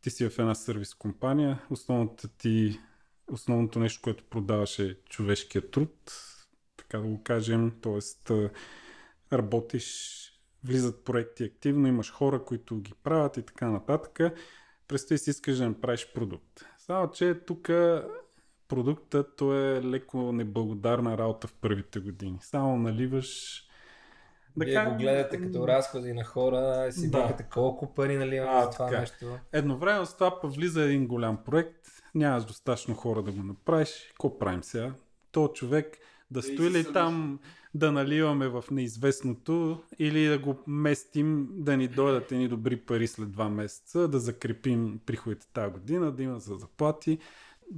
[0.00, 2.80] ти си в една сервис компания, основната ти,
[3.32, 6.12] основното нещо, което продаваш е човешкия труд,
[6.76, 8.50] така да го кажем, т.е.
[9.32, 10.20] работиш,
[10.64, 14.34] влизат проекти активно, имаш хора, които ги правят и така нататък.
[14.88, 16.64] Представи си искаш да направиш продукт.
[16.78, 17.70] Само, че тук
[18.68, 22.38] продуктът то е леко неблагодарна работа в първите години.
[22.40, 23.62] Само наливаш
[24.56, 27.22] да Вие го гледате като разходи на хора, си да.
[27.22, 29.00] викате колко пари наливаме за това така.
[29.00, 29.38] нещо.
[29.52, 34.08] Едновременно с това влиза един голям проект, нямаш достатъчно хора да го направиш.
[34.10, 34.92] Какво правим сега?
[35.32, 35.98] То човек
[36.30, 37.38] да стои ли там
[37.74, 43.32] да наливаме в неизвестното или да го местим да ни дойдат едни добри пари след
[43.32, 47.18] два месеца, да закрепим приходите тази година, да има за заплати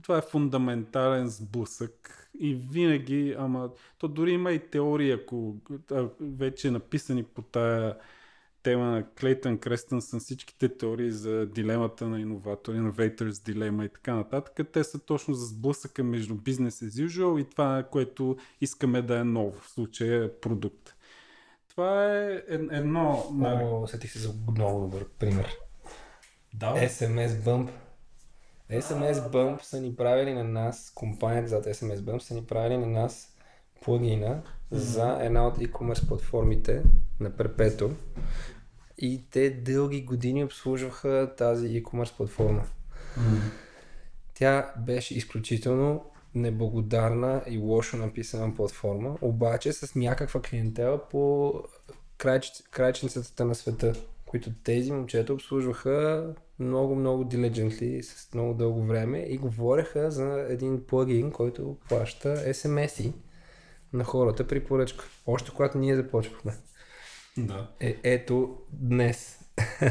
[0.02, 5.56] това е фундаментален сблъсък и винаги, ама то дори има и теории, ако
[6.20, 7.96] вече написани по тая
[8.62, 14.68] тема на Клейтън Крестънсън, всичките теории за дилемата на иноватор, innovators дилема и така нататък,
[14.72, 19.24] те са точно за сблъсъка между бизнес as usual и това, което искаме да е
[19.24, 20.94] ново, в случая продукт.
[21.68, 23.24] Това е едно...
[23.42, 25.56] О, сетих се за много добър пример.
[26.54, 26.66] Да.
[26.66, 27.68] SMS Bump
[28.70, 32.86] SMS Bump са ни правили на нас, компанията зад SMS Bump са ни правили на
[32.86, 33.36] нас
[33.84, 34.76] плагина mm-hmm.
[34.76, 36.82] за една от e-commerce платформите
[37.20, 37.92] на Perpetual
[38.98, 42.62] и те дълги години обслужваха тази e-commerce платформа.
[43.18, 43.40] Mm-hmm.
[44.34, 51.54] Тя беше изключително неблагодарна и лошо написана платформа, обаче с някаква клиентела по
[52.18, 52.52] крайч...
[52.70, 53.92] крайчницата на света,
[54.26, 56.26] които тези момчета обслужваха
[56.58, 63.12] много, много diligently, с много дълго време и говореха за един плагин, който плаща SMS-и
[63.92, 65.04] на хората при поръчка.
[65.26, 66.52] Още когато ние започвахме.
[67.38, 67.70] Да.
[67.80, 69.38] Е, ето днес.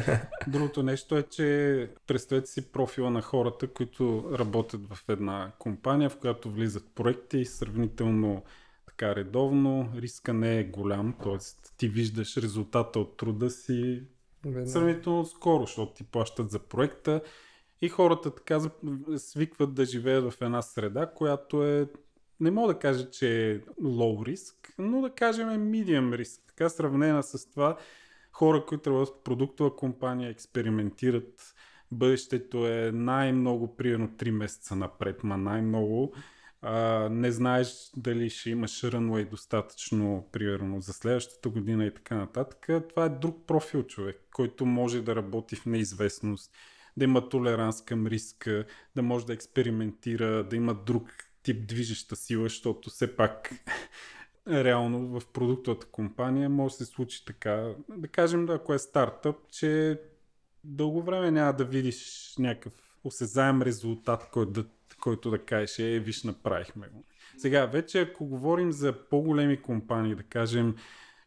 [0.47, 6.17] Другото нещо е, че представете си профила на хората, които работят в една компания, в
[6.17, 8.43] която влизат проекти и сравнително
[8.87, 11.37] така редовно, риска не е голям, т.е.
[11.77, 14.03] ти виждаш резултата от труда си
[14.65, 17.21] Сравнително скоро, защото ти плащат за проекта
[17.81, 18.59] и хората така
[19.17, 21.89] свикват да живеят в една среда, която е,
[22.39, 26.41] не мога да кажа, че е low риск, но да кажем е medium риск.
[26.47, 27.77] Така сравнена с това,
[28.31, 31.55] хора, които работят в продуктова компания, експериментират,
[31.91, 36.15] бъдещето е най-много, примерно 3 месеца напред, ма най-много
[36.67, 42.67] а, не знаеш дали ще имаш runway достатъчно, примерно, за следващата година и така нататък.
[42.89, 46.51] Това е друг профил човек, който може да работи в неизвестност,
[46.97, 51.09] да има толеранс към риска, да може да експериментира, да има друг
[51.43, 53.51] тип движеща сила, защото все пак
[54.47, 60.01] реално в продуктовата компания може да се случи така, да кажем, ако е стартъп, че
[60.63, 62.73] дълго време няма да видиш някакъв
[63.03, 64.65] осезаем резултат, който да,
[65.05, 67.03] който да кажеш, е, виж, направихме го.
[67.37, 70.75] Сега, вече ако говорим за по-големи компании, да кажем,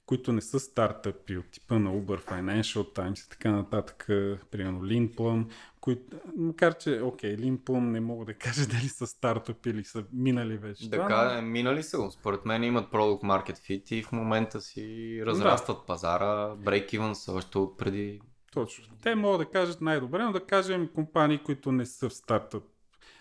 [0.06, 4.04] които не са стартъпи от типа на Uber, Financial Times и така нататък,
[4.50, 5.46] примерно Leanplum,
[5.80, 10.56] които, макар че, окей, Leanplum не мога да кажа дали са стартъпи или са минали
[10.56, 10.90] вече.
[10.90, 12.10] Да, това, минали са.
[12.10, 15.86] Според мен имат Product Market Fit и в момента си разрастват да.
[15.86, 18.20] пазара, break-even са още от преди
[18.52, 18.84] точно.
[19.02, 22.64] Те могат да кажат най-добре, но да кажем компании, които не са в стартъп.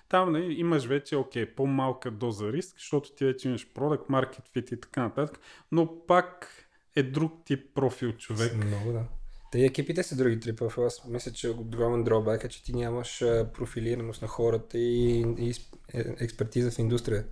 [0.09, 4.73] Там не, имаш вече, окей, по-малка доза риск, защото ти вече имаш product, market fit
[4.73, 5.39] и така нататък,
[5.71, 6.53] но пак
[6.95, 8.53] е друг тип профил човек.
[8.55, 9.03] Много, да.
[9.51, 10.85] Те екипите са други три профила.
[10.85, 13.19] Аз мисля, че огромен дробак е, че ти нямаш
[13.53, 15.53] профилираност на хората и, и
[15.93, 17.25] е, експертиза в индустрия.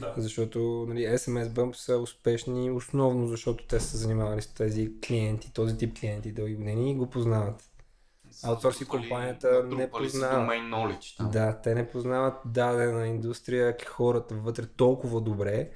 [0.00, 0.14] Да.
[0.16, 5.78] Защото нали, SMS Bump са успешни основно защото те са занимавали с тези клиенти, този
[5.78, 7.71] тип клиенти дълги години и го познават.
[8.44, 10.52] Аутсорси компанията не познава.
[10.52, 15.70] Knowledge, да, те не познават дадена индустрия, хората вътре толкова добре.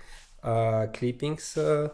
[0.99, 1.91] Клипинг са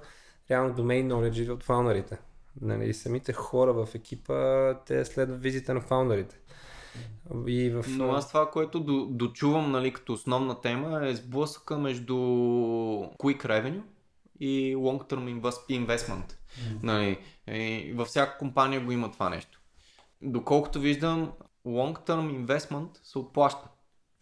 [0.51, 2.19] реално domain knowledge от фаундерите.
[2.61, 6.39] Нали, самите хора в екипа, те следват визита на фаундерите.
[7.47, 7.85] И в...
[7.89, 12.15] Но аз това, което до, дочувам нали, като основна тема е сблъсъка между
[13.19, 13.83] quick revenue
[14.41, 15.43] и long term
[15.87, 16.33] investment.
[16.33, 16.83] Mm.
[16.83, 19.61] Нали, и във всяка компания го има това нещо.
[20.23, 21.33] Доколкото виждам,
[21.67, 23.69] long term investment се отплаща.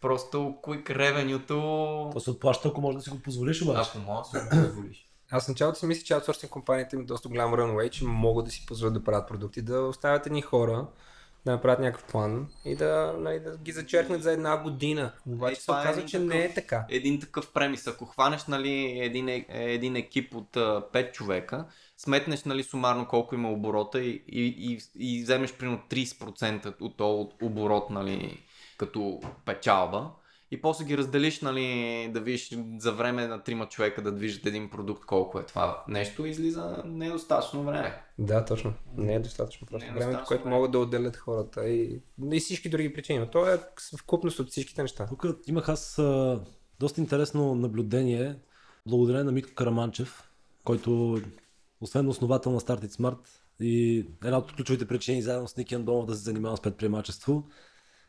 [0.01, 2.09] Просто quick revenue-то...
[2.13, 3.89] То се отплаща, ако можеш да си го позволиш обаче.
[3.89, 5.07] Ако можеш да си го позволиш.
[5.31, 8.65] Аз началото си мисля, че аутсорсинг компаниите имат доста голям runway, че могат да си
[8.65, 10.87] позволят да правят продукти, да оставят едни хора,
[11.45, 15.11] да направят някакъв план и да, нали, да ги зачеркнат за една година.
[15.27, 16.85] Обаче е, се оказва, е че такъв, не е така.
[16.89, 17.87] Един такъв премис.
[17.87, 21.65] Ако хванеш нали, един, е, един екип от а, 5 човека,
[22.01, 27.29] сметнеш нали, сумарно колко има оборота и, и, и, и вземеш примерно 30% от този
[27.41, 28.43] оборот нали,
[28.77, 30.11] като печалба,
[30.51, 34.69] и после ги разделиш, нали, да видиш за време на трима човека да движат един
[34.69, 38.01] продукт, колко е това нещо, излиза недостатъчно време.
[38.19, 38.73] Да, точно.
[38.97, 39.91] Не е достатъчно просто.
[39.91, 40.55] Не е Времето, което време.
[40.55, 43.19] могат да отделят хората и, и всички други причини.
[43.19, 43.57] Но то е
[43.97, 45.07] в купност от всичките неща.
[45.07, 46.39] Тук имах аз а,
[46.79, 48.35] доста интересно наблюдение,
[48.87, 50.29] благодарение на Митко Караманчев,
[50.63, 51.21] който
[51.81, 53.27] освен основател на Start It Smart
[53.59, 57.43] и една от ключовите причини заедно с Ники Андонов да се занимава с предприемачество,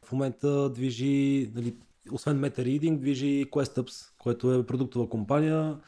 [0.05, 1.77] в момента движи нали,
[2.13, 5.79] освен MetaReading, движи QuestUps, което е продуктова компания,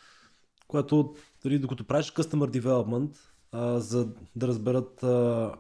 [0.69, 3.17] която, дори докато правиш Customer Development,
[3.53, 5.53] а, за да разберат, а,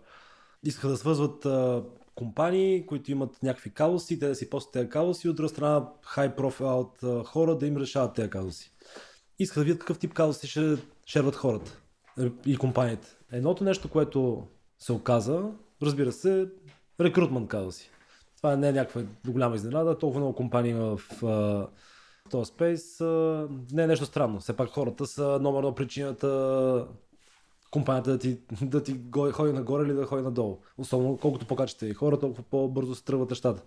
[0.64, 1.84] искаха да свързват а,
[2.14, 6.36] компании, които имат някакви казуси, те да си постят тези казуси, от друга страна high
[6.36, 8.70] profile хора да им решават тези казуси.
[9.38, 11.83] Искаха да видят какъв тип казуси ще шерват хората
[12.46, 13.08] и компаниите.
[13.32, 14.46] Едното нещо, което
[14.78, 15.50] се оказа,
[15.82, 16.48] разбира се,
[17.00, 17.90] рекрутмент казуси.
[18.36, 19.98] Това не е някаква голяма изненада.
[19.98, 21.68] Толкова много компании в, в
[22.30, 23.00] този спейс.
[23.72, 24.40] Не е нещо странно.
[24.40, 26.86] Все пак хората са номер едно причината
[27.74, 29.00] компанията да ти, да ти
[29.32, 30.58] ходи нагоре или да ходи надолу.
[30.78, 33.62] Особено колкото по-качествени хора, толкова по-бързо се тръгват нещата.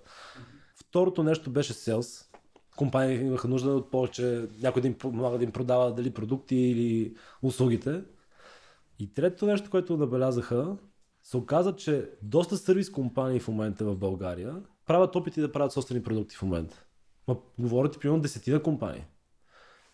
[0.75, 2.29] Второто нещо беше селс.
[2.75, 7.15] Компании имаха нужда от повече, някой да им помага да им продава дали продукти или
[7.41, 8.03] услугите.
[8.99, 10.77] И третото нещо, което набелязаха,
[11.23, 14.55] се оказа, че доста сервис компании в момента в България
[14.85, 16.83] правят опити да правят собствени продукти в момента.
[17.27, 19.05] Ма, говорят и примерно десетина компании.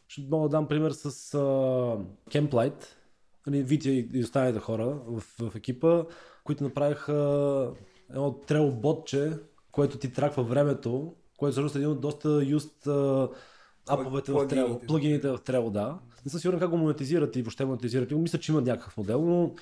[0.08, 2.86] Ще мога да дам пример с uh, Camplight,
[3.48, 6.04] нали, Витя и останалите хора в, в екипа,
[6.44, 7.13] които направиха
[8.10, 9.34] едно трел ботче,
[9.72, 13.32] което ти траква времето, което всъщност е един от доста юст uh,
[13.89, 16.00] аповете в Трело, плагините в Трело, да.
[16.26, 18.12] Не съм сигурен как го монетизират и въобще монетизират.
[18.12, 19.56] Мисля, че има някакъв модел, но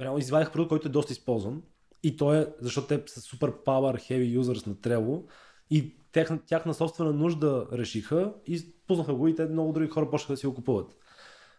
[0.00, 1.62] Реално извадих продукт, който е доста използван.
[2.02, 5.24] И то е, защото те са супер power heavy users на Trello
[5.70, 10.32] и тяхна, тяхна собствена нужда решиха и пуснаха го и те много други хора почнаха
[10.32, 10.96] да си го купуват.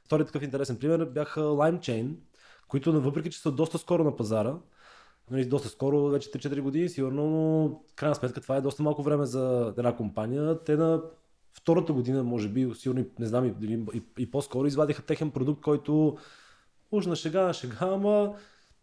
[0.05, 2.15] Втори такъв интересен пример бяха LimeChain,
[2.67, 4.57] които въпреки, че са доста скоро на пазара,
[5.31, 9.25] нали, доста скоро, вече 3-4 години сигурно, но крайна сметка това е доста малко време
[9.25, 10.63] за една компания.
[10.63, 11.01] Те на
[11.53, 13.53] втората година, може би, сигурно, не знам, и,
[13.93, 16.17] и, и по-скоро извадиха техен продукт, който
[16.91, 18.35] уж на шега, на шега, ама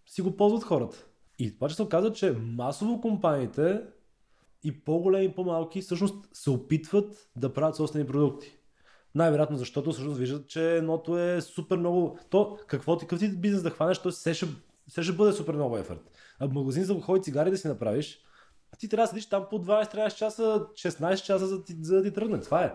[0.06, 1.06] си го ползват хората.
[1.38, 3.82] И това, че се оказа, че масово компаниите
[4.64, 8.56] и по-големи и по-малки всъщност се опитват да правят собствени продукти.
[9.14, 12.18] Най-вероятно, защото всъщност виждат, че едното е супер много...
[12.30, 14.46] То, какво ти, какъв ти бизнес да хванеш, то се ще,
[14.88, 16.10] се ще бъде супер много ефорт.
[16.38, 18.18] А магазин за хой цигари да си направиш,
[18.78, 22.40] ти трябва да седиш там по 12-13 часа, 16 часа, за, за да ти тръгне.
[22.40, 22.72] Това е.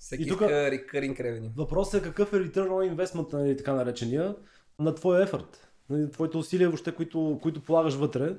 [0.00, 1.50] Всеки И иска recurring revenue.
[1.56, 4.34] Въпросът е какъв е return on investment, нали, така наречения,
[4.78, 5.68] на твоя ефорт.
[5.90, 8.36] Нали, твоите усилия въобще, които, които полагаш вътре.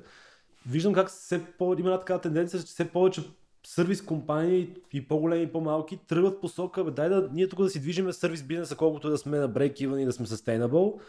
[0.68, 3.22] Виждам как все по, има такава тенденция, че все повече
[3.66, 7.80] сервис компании и по-големи и по-малки тръгват посока, бе, дай да ние тук да си
[7.80, 11.00] движиме сервис бизнеса, колкото да сме на break-even и да сме sustainable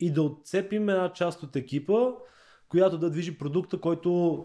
[0.00, 2.12] и да отцепим една част от екипа,
[2.68, 4.44] която да движи продукта, който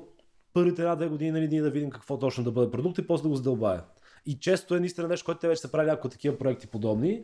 [0.53, 3.29] първите една-две години нали, ние да видим какво точно да бъде продукт и после да
[3.29, 3.83] го задълбая.
[4.25, 7.23] И често е наистина нещо, което те вече са правили няколко такива проекти подобни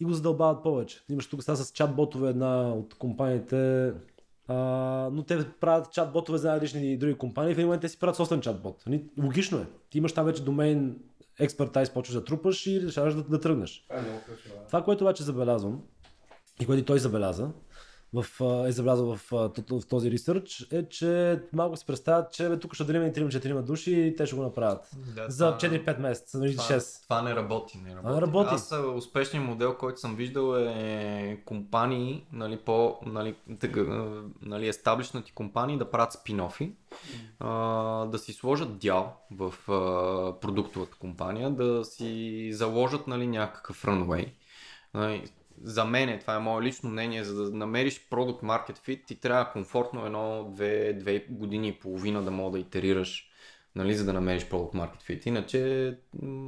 [0.00, 1.00] и го задълбават повече.
[1.10, 3.92] Имаш тук сега с чат-ботове една от компаниите,
[4.48, 4.56] а,
[5.12, 7.54] но те правят чат-ботове за различни други компании.
[7.54, 8.86] В един момент те си правят собствен чат-бот.
[8.86, 9.04] Нали?
[9.22, 9.66] Логично е.
[9.90, 10.96] Ти имаш там вече домейн
[11.38, 13.86] експертайз, почваш да трупаш и решаваш да, да тръгнеш.
[13.88, 14.66] Това е.
[14.66, 15.82] Това, което обаче забелязвам
[16.60, 17.50] и което той забеляза,
[18.12, 18.26] в,
[18.68, 19.30] е забелязал в,
[19.70, 23.92] в този ресърч, е, че малко си представят, че бе, тук ще дарим 3-4 души
[24.00, 24.90] и те ще го направят.
[25.14, 27.02] Да, За това- 4-5 месеца, нали, Това, 6.
[27.02, 27.78] това не работи.
[27.78, 28.14] Не работи.
[28.14, 28.54] не работи.
[28.54, 35.78] Аз успешният модел, който съм виждал е компании, нали, по, нали, тъга, нали, естаблишнати компании
[35.78, 36.72] да правят спин-офи,
[37.40, 37.50] а,
[38.06, 44.28] да си сложат дял в а, продуктовата компания, да си заложат нали, някакъв runway.
[45.62, 49.52] За мен, това е мое лично мнение, за да намериш продукт market fit, ти трябва
[49.52, 53.30] комфортно едно, две, две години и половина да мога да итерираш
[53.74, 55.26] нали, за да намериш продукт market fit.
[55.26, 55.98] Иначе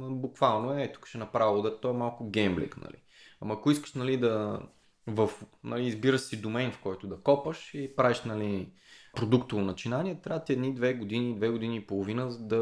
[0.09, 2.97] буквално е, тук ще направя да то е малко геймблик, нали.
[3.41, 4.59] Ама ако искаш нали, да
[5.07, 5.29] в,
[5.63, 8.69] нали, избираш си домейн, в който да копаш и правиш нали,
[9.15, 12.57] продуктово начинание, трябва ти едни две години, две години и половина да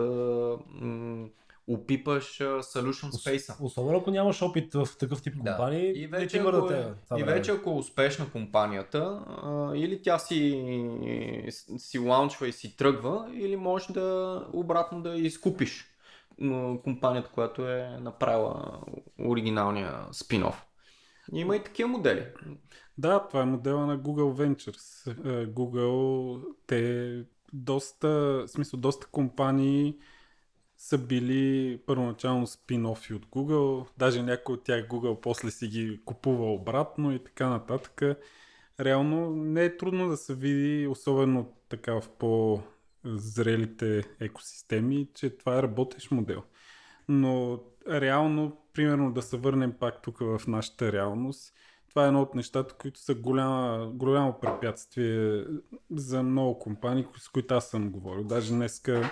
[0.67, 1.27] м-
[1.69, 6.47] опипаш solution space Особено ако нямаш опит в такъв тип компании, и не вече, ти
[6.47, 10.63] ако, е, и вече ако е успешна компанията, а, или тя си,
[11.77, 15.85] си лаунчва и си тръгва, или можеш да обратно да изкупиш
[16.83, 18.81] компанията, която е направила
[19.19, 20.65] оригиналния спин-оф.
[21.33, 22.25] Има и такива модели.
[22.97, 25.11] Да, това е модела на Google Ventures.
[25.25, 29.95] Е, Google, те доста, в смисъл, доста компании
[30.79, 36.53] са били първоначално спин-офи от Google, даже някои от тях Google после си ги купува
[36.53, 38.01] обратно и така нататък.
[38.79, 45.63] Реално не е трудно да се види, особено така в по-зрелите екосистеми, че това е
[45.63, 46.43] работещ модел.
[47.07, 47.59] Но
[47.89, 51.53] реално, примерно да се върнем пак тук в нашата реалност,
[51.89, 55.45] това е едно от нещата, които са голяма, голямо препятствие
[55.91, 58.23] за много компании, с които аз съм говорил.
[58.23, 59.11] Даже днеска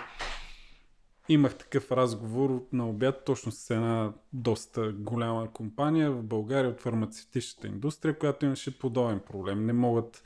[1.29, 7.67] имах такъв разговор на обяд точно с една доста голяма компания в България от фармацевтичната
[7.67, 9.65] индустрия, която имаше подобен проблем.
[9.65, 10.23] Не могат,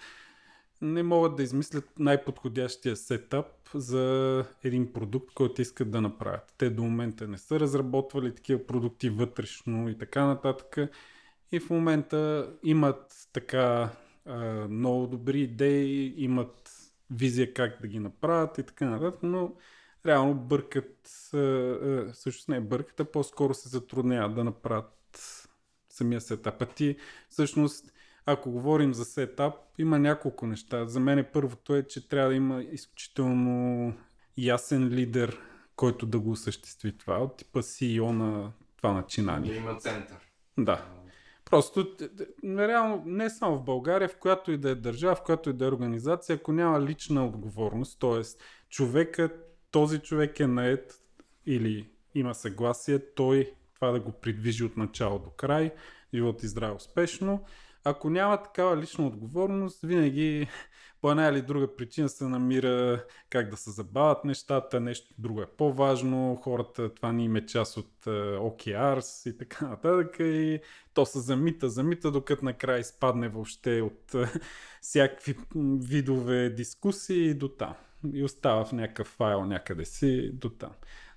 [0.82, 6.54] не могат да измислят най-подходящия сетъп за един продукт, който искат да направят.
[6.58, 10.78] Те до момента не са разработвали такива продукти вътрешно и така нататък.
[11.52, 13.90] И в момента имат така
[14.70, 16.72] много добри идеи, имат
[17.12, 19.54] визия как да ги направят и така нататък, но
[20.06, 21.08] реално бъркат,
[22.14, 24.98] всъщност не бъркат, а по-скоро се затрудняват да направят
[25.90, 26.62] самия сетап.
[26.62, 26.98] А ти
[27.30, 27.94] всъщност,
[28.26, 30.86] ако говорим за сетап, има няколко неща.
[30.86, 33.94] За мен първото е, че трябва да има изключително
[34.38, 35.40] ясен лидер,
[35.76, 39.52] който да го осъществи това, от типа CEO на това начинание.
[39.52, 40.18] Да има център.
[40.58, 40.86] Да.
[41.46, 41.88] Просто,
[42.44, 45.66] реално, не само в България, в която и да е държава, в която и да
[45.66, 48.22] е организация, ако няма лична отговорност, т.е.
[48.70, 51.02] човекът, този човек е наед
[51.46, 55.72] или има съгласие, той това да го придвижи от начало до край,
[56.14, 57.46] живот и здраве успешно.
[57.84, 60.48] Ако няма такава лична отговорност, винаги
[61.02, 65.46] по една или друга причина се намира как да се забавят нещата, нещо друго е
[65.46, 70.60] по-важно, хората, това ни им е част от е, OKRs и така нататък и
[70.94, 74.32] то се замита, замита, докато накрая изпадне въобще от е,
[74.82, 75.36] всякакви
[75.80, 77.76] видове дискусии до там.
[78.14, 80.72] И остава в някакъв файл някъде си до там.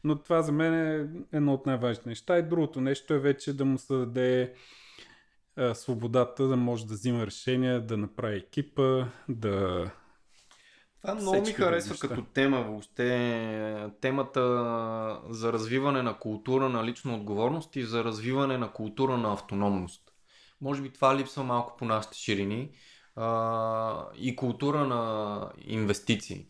[0.04, 2.38] Но това за мен е едно от най-важните неща.
[2.38, 4.54] И другото нещо е вече да му се даде
[5.74, 9.90] свободата да може да взима решения, да направи екипа, да...
[11.00, 12.08] Това много ми харесва неща.
[12.08, 13.90] като тема въобще.
[14.00, 14.40] Темата
[15.30, 20.02] за развиване на култура на лична отговорност и за развиване на култура на автономност.
[20.60, 22.70] Може би това липсва малко по нашите ширини.
[23.16, 26.46] А, и култура на инвестиции.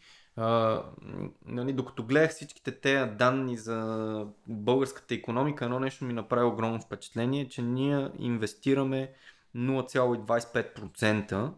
[1.47, 7.49] Нали, докато гледах всичките тези данни за българската економика, едно нещо ми направи огромно впечатление,
[7.49, 9.12] че ние инвестираме
[9.57, 11.53] 0,25%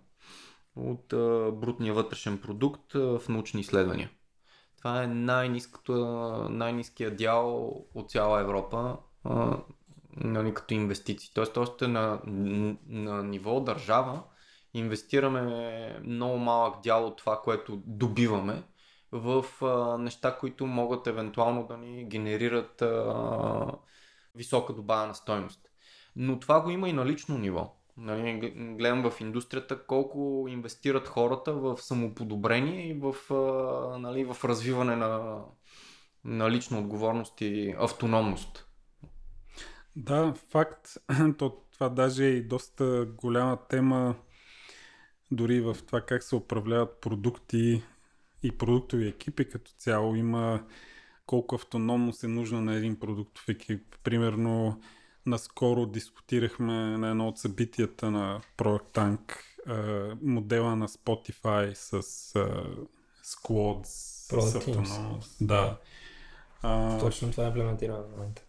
[0.76, 4.10] от а, брутния вътрешен продукт а, в научни изследвания.
[4.78, 9.58] Това е най-низкият дял от цяла Европа а,
[10.16, 11.30] нали, като инвестиции.
[11.34, 12.20] Тоест, още на,
[12.88, 14.22] на ниво държава
[14.78, 18.62] инвестираме много малък дял от това, което добиваме
[19.12, 23.72] в а, неща, които могат евентуално да ни генерират а,
[24.34, 25.60] висока добавена стойност.
[26.16, 27.72] Но това го има и на лично ниво.
[27.96, 34.96] Нали, гледам в индустрията колко инвестират хората в самоподобрение и в, а, нали, в развиване
[34.96, 35.40] на,
[36.24, 38.66] на лична отговорност и автономност.
[39.96, 40.88] Да, факт.
[41.38, 44.14] То, това даже е и доста голяма тема
[45.30, 47.82] дори в това как се управляват продукти
[48.42, 50.14] и продуктови екипи като цяло.
[50.14, 50.64] Има
[51.26, 53.96] колко автономност е нужна на един продуктов екип.
[54.04, 54.80] Примерно,
[55.26, 59.38] наскоро дискутирахме на едно от събитията на Project Tank
[60.22, 62.02] модела на Spotify с
[63.24, 65.36] Squads, с автономност.
[65.40, 65.78] Да.
[66.62, 68.45] А, Точно това е имплементирано в момента.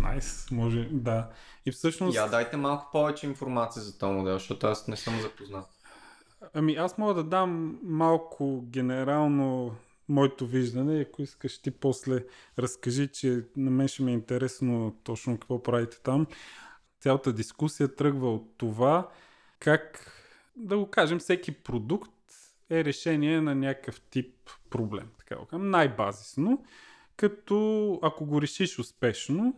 [0.00, 0.52] Найс, nice.
[0.52, 1.30] може, да.
[1.66, 2.16] И всъщност...
[2.16, 5.66] Я дайте малко повече информация за този модел, защото аз не съм запознат.
[6.54, 9.74] Ами аз мога да дам малко генерално
[10.08, 11.00] моето виждане.
[11.00, 12.24] Ако искаш ти после
[12.58, 16.26] разкажи, че на мен ще ми е интересно точно какво правите там.
[17.00, 19.08] Цялата дискусия тръгва от това
[19.58, 20.12] как,
[20.56, 22.10] да го кажем, всеки продукт
[22.70, 24.34] е решение на някакъв тип
[24.70, 25.08] проблем.
[25.18, 26.64] Така го кажем, най-базисно.
[27.16, 29.54] Като ако го решиш успешно,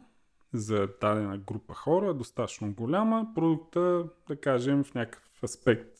[0.55, 5.99] за дадена група хора, достатъчно голяма, продукта, да кажем, в някакъв аспект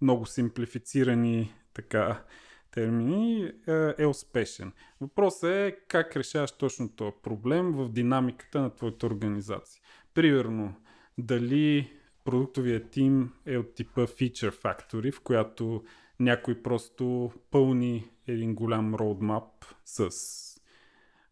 [0.00, 2.22] много симплифицирани така
[2.70, 4.72] термини, е, е успешен.
[5.00, 9.82] Въпросът е как решаваш точно този проблем в динамиката на твоята организация.
[10.14, 10.74] Примерно,
[11.18, 11.92] дали
[12.24, 15.84] продуктовия тим е от типа Feature Factory, в която
[16.20, 19.44] някой просто пълни един голям roadmap
[19.84, 20.08] с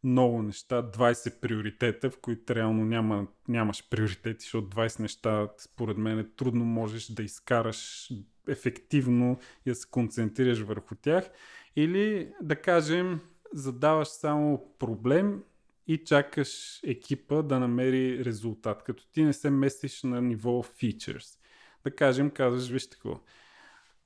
[0.07, 6.19] много неща, 20 приоритета, в които реално няма, нямаш приоритети, защото 20 неща, според мен,
[6.19, 8.11] е трудно можеш да изкараш
[8.49, 11.31] ефективно и да се концентрираш върху тях.
[11.77, 13.21] Или, да кажем,
[13.53, 15.43] задаваш само проблем
[15.87, 21.39] и чакаш екипа да намери резултат, като ти не се местиш на ниво features.
[21.85, 23.21] Да кажем, казваш, вижте какво,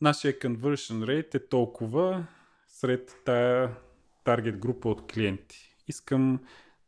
[0.00, 2.26] нашия conversion rate е толкова
[2.68, 3.76] сред тая
[4.24, 6.40] таргет група от клиенти искам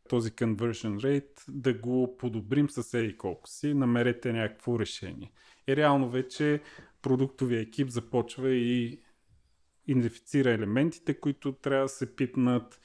[0.09, 5.31] този conversion rate да го подобрим с еди колко си, намерете някакво решение.
[5.67, 6.61] И реално вече
[7.01, 9.01] продуктовия екип започва и
[9.87, 12.81] идентифицира елементите, които трябва да се пипнат,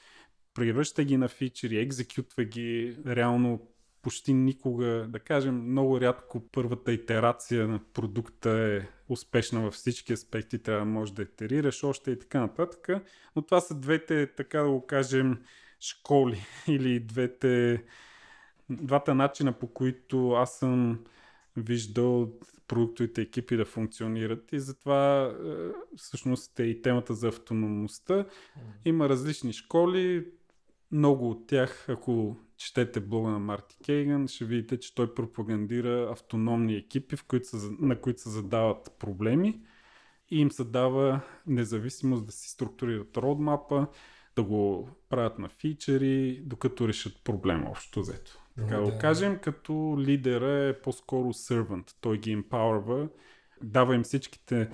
[0.53, 3.69] превръща ги на фичери, екзекютва ги, реално
[4.01, 10.63] почти никога, да кажем, много рядко първата итерация на продукта е успешна във всички аспекти,
[10.63, 12.87] трябва да можеш да итерираш още и така нататък.
[13.35, 15.37] Но това са двете, така да го кажем,
[15.79, 17.83] школи или двете,
[18.69, 20.99] двата начина по които аз съм
[21.57, 22.33] виждал
[22.67, 24.53] продуктовите екипи да функционират.
[24.53, 25.53] И затова е,
[25.97, 28.25] всъщност е и темата за автономността.
[28.85, 30.25] Има различни школи,
[30.91, 36.75] много от тях, ако четете блога на Марти Кейган, ще видите, че той пропагандира автономни
[36.75, 39.61] екипи, в които са, на които се задават проблеми.
[40.31, 43.87] И им се дава независимост да си структурират родмапа,
[44.39, 48.31] да го правят на фичери, докато решат проблема общо взето.
[48.57, 51.93] Така да, да кажем, като лидера е по-скоро servant.
[52.01, 53.07] Той ги емпауърва,
[53.63, 54.69] дава им всичките...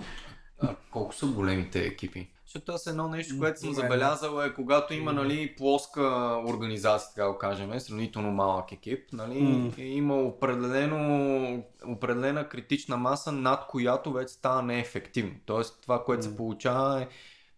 [0.59, 2.31] А, колко са големите екипи?
[2.45, 6.01] Защото аз едно нещо, което съм забелязал е, когато има нали, плоска
[6.47, 9.79] организация, така го кажем, сравнително малък екип, нали, mm.
[9.79, 15.35] има определено, определена критична маса, над която вече става неефективно.
[15.45, 16.29] Тоест това, което mm.
[16.29, 17.07] се получава е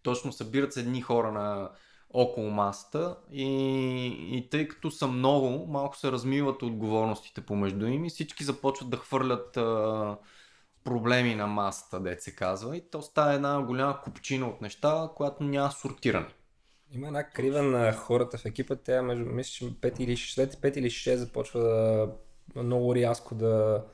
[0.02, 1.70] точно събират се едни хора на
[2.10, 3.46] около масата и,
[4.36, 8.96] и тъй като са много, малко се размиват отговорностите помежду им и всички започват да
[8.96, 10.16] хвърлят а,
[10.84, 15.44] проблеми на масата, де се казва и то става една голяма купчина от неща, която
[15.44, 16.28] няма сортиране.
[16.90, 20.54] Има една крива на хората в екипа, тя между, мисля, че 5 или 6, след
[20.54, 23.84] 5 или 6 започва да много рязко да,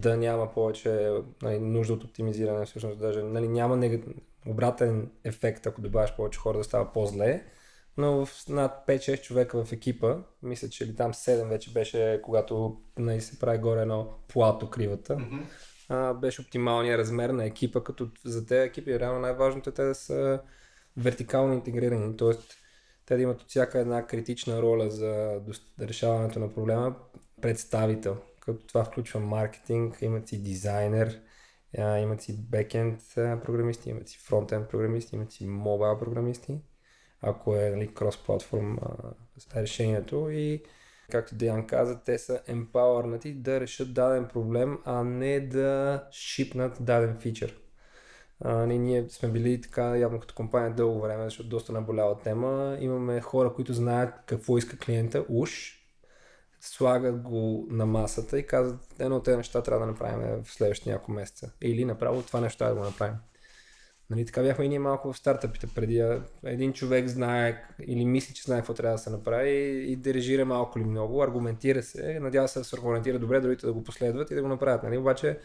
[0.00, 1.10] да няма повече
[1.42, 4.04] нали, нужда от оптимизиране, всъщност даже нали, няма нег
[4.46, 7.44] обратен ефект, ако добавяш повече хора да става по-зле,
[7.96, 12.80] но в над 5-6 човека в екипа, мисля, че или там 7 вече беше, когато
[12.98, 15.42] нали, се прави горе едно плато кривата, mm-hmm.
[15.88, 19.94] а, беше оптималният размер на екипа, като за тези екипи реално най-важното е те да
[19.94, 20.40] са
[20.96, 22.30] вертикално интегрирани, т.е.
[23.06, 25.40] те да имат от всяка една критична роля за
[25.80, 26.94] решаването на проблема
[27.42, 31.20] представител, като това включва маркетинг, имат си дизайнер,
[31.78, 36.58] имат си бекенд програмисти, имат си фронтенд програмисти, имат си мобайл програмисти.
[37.20, 38.78] ако е нали, крос-платформ
[39.56, 40.62] решението и
[41.10, 47.18] както Диан каза, те са емпауърнати да решат даден проблем, а не да шипнат даден
[47.20, 47.60] фичър.
[48.40, 52.76] А, ние, ние сме били така явно като компания дълго време, защото доста наболява тема.
[52.80, 55.79] Имаме хора, които знаят какво иска клиента, уж,
[56.60, 60.90] слагат го на масата и казват, едно от тези неща трябва да направим в следващите
[60.90, 61.52] няколко месеца.
[61.60, 63.16] Или направо това нещо трябва да го направим.
[64.10, 66.20] Нали, така бяхме и ние малко в стартъпите преди.
[66.44, 69.50] Един човек знае или мисли, че знае какво трябва да се направи
[69.92, 73.72] и дирижира малко или много, аргументира се, надява се да се аргументира добре, другите да
[73.72, 74.82] го последват и да го направят.
[74.82, 74.98] Нали?
[74.98, 75.38] Обаче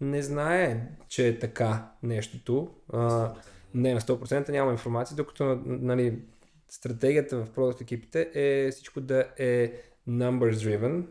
[0.00, 2.74] не знае, че е така нещото.
[2.92, 3.34] А,
[3.74, 6.22] не, на 100% няма информация, докато нали,
[6.68, 9.72] стратегията в продукт екипите е всичко да е
[10.08, 11.06] numbers driven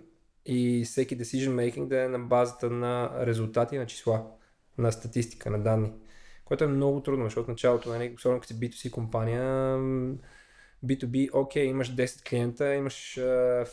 [0.46, 4.26] и всеки decision making да е на базата на резултати, на числа,
[4.78, 5.92] на статистика, на данни.
[6.46, 9.44] Което е много трудно, защото в началото, нали, особено като си B2C компания,
[10.86, 13.20] B2B, окей, okay, имаш 10 клиента, имаш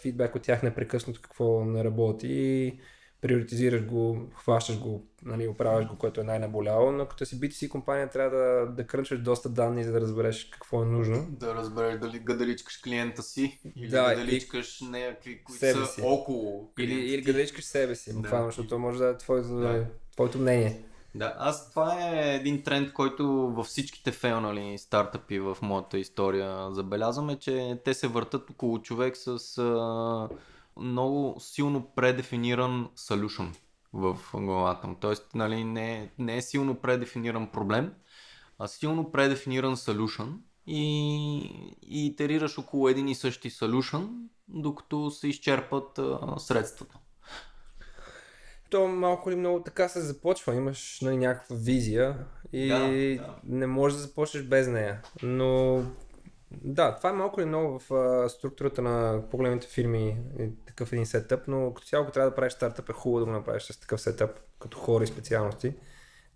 [0.03, 2.79] фидбек от тях непрекъснато какво не работи,
[3.25, 8.11] приоритизираш го, хващаш го, нали, оправяш го, което е най-наболяло, но като си B2C компания
[8.11, 11.27] трябва да, да крънчваш доста данни, за да разбереш какво е нужно.
[11.31, 14.85] Да разбереш дали гадаличкаш клиента си или да, гадаличкаш и...
[14.85, 16.01] някакви, които са си.
[16.05, 18.51] около клиента Или, или гадаличкаш себе си, буквално, да.
[18.51, 19.87] защото може да е твоето, да.
[20.13, 20.81] твоето мнение.
[21.15, 27.39] Да, аз това е един тренд, който във всичките фейлнали стартъпи в моята история забелязваме,
[27.39, 30.29] че те се въртат около човек с а,
[30.77, 33.57] много силно предефиниран solution
[33.93, 34.97] в главата му.
[35.01, 37.93] Тоест, нали, не, не е силно предефиниран проблем,
[38.59, 40.33] а силно предефиниран solution
[40.67, 41.39] и,
[41.83, 44.09] и итерираш около един и същи solution,
[44.49, 46.99] докато се изчерпат а, средствата
[48.75, 50.55] то малко ли много така се започва.
[50.55, 52.17] Имаш нали, някаква визия
[52.53, 53.35] и да, да.
[53.45, 55.03] не можеш да започнеш без нея.
[55.23, 55.83] Но
[56.63, 61.07] да, това е малко ли много в а, структурата на по-големите фирми и такъв един
[61.07, 64.01] сетъп, но като цяло, трябва да правиш стартъп, е хубаво да го направиш с такъв
[64.01, 65.75] сетъп, като хора и специалности,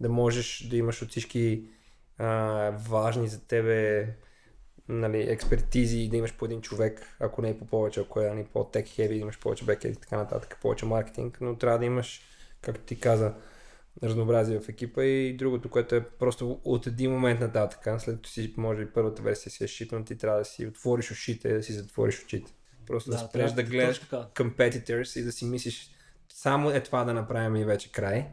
[0.01, 1.65] да можеш да имаш от всички
[2.19, 4.09] а, важни за тебе
[4.89, 8.47] нали, експертизи да имаш по един човек, ако не е по повече, ако е нали,
[8.53, 12.21] по-тек да имаш повече бекет и така нататък, повече маркетинг, но трябва да имаш,
[12.61, 13.35] както ти каза,
[14.03, 18.55] разнообразие в екипа и другото, което е просто от един момент нататък, след като си,
[18.57, 21.73] може би първата версия си е шипнат, ти трябва да си отвориш ушите, да си
[21.73, 22.53] затвориш очите.
[22.87, 25.91] Просто да, да спреш да гледаш competitors и да си мислиш
[26.29, 28.27] само е това да направим и вече край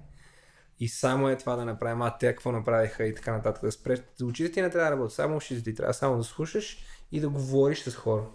[0.79, 3.63] и само е това да направим, а те какво направиха и така нататък.
[3.63, 3.99] Да спреш.
[4.23, 6.77] Очите ти не трябва да работят, само ушите ти трябва само да слушаш
[7.11, 8.25] и да говориш с хора.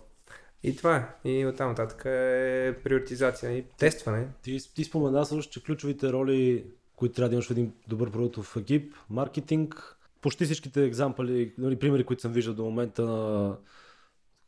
[0.62, 1.28] И това е.
[1.28, 4.28] И оттам нататък е приоритизация и тестване.
[4.43, 6.66] Ти, ти спомена също, че ключовите роли,
[7.01, 12.05] които трябва да имаш в един добър продуктов екип, маркетинг, почти всичките екзампли, нали, примери,
[12.05, 13.57] които съм виждал до момента на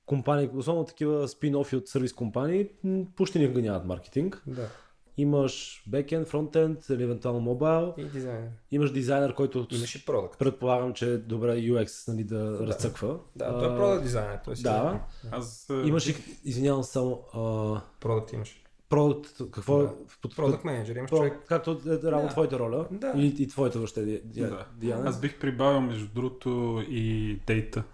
[0.07, 2.69] компании, особено такива спин-офи от сервис компании,
[3.17, 4.43] почти никога нямат маркетинг.
[4.47, 4.69] Да.
[5.17, 7.95] Имаш бекенд, фронтенд или евентуално мобайл.
[7.97, 8.51] И дизайнер.
[8.71, 10.39] Имаш дизайнер, който Имаш и продукт.
[10.39, 13.19] Предполагам, че е добре UX нали, да, да разцъква.
[13.37, 14.39] Да, той е продукт дизайнер.
[14.45, 15.01] Той си да.
[15.31, 17.23] Аз, имаш и, извинявам само...
[17.35, 17.81] А...
[18.01, 18.62] Продукт имаш.
[18.93, 19.85] Продукт, какво е?
[19.85, 20.29] Да.
[20.37, 21.45] Продукт менеджер, имаш човек.
[21.49, 22.29] Както е равно да.
[22.29, 23.13] твоята роля да.
[23.17, 24.67] и, и твоята въобще да.
[24.77, 25.09] Диана.
[25.09, 27.85] Аз бих прибавил между другото и дейта.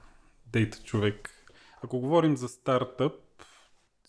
[0.52, 1.30] Дейта човек.
[1.82, 3.12] Ако говорим за стартъп,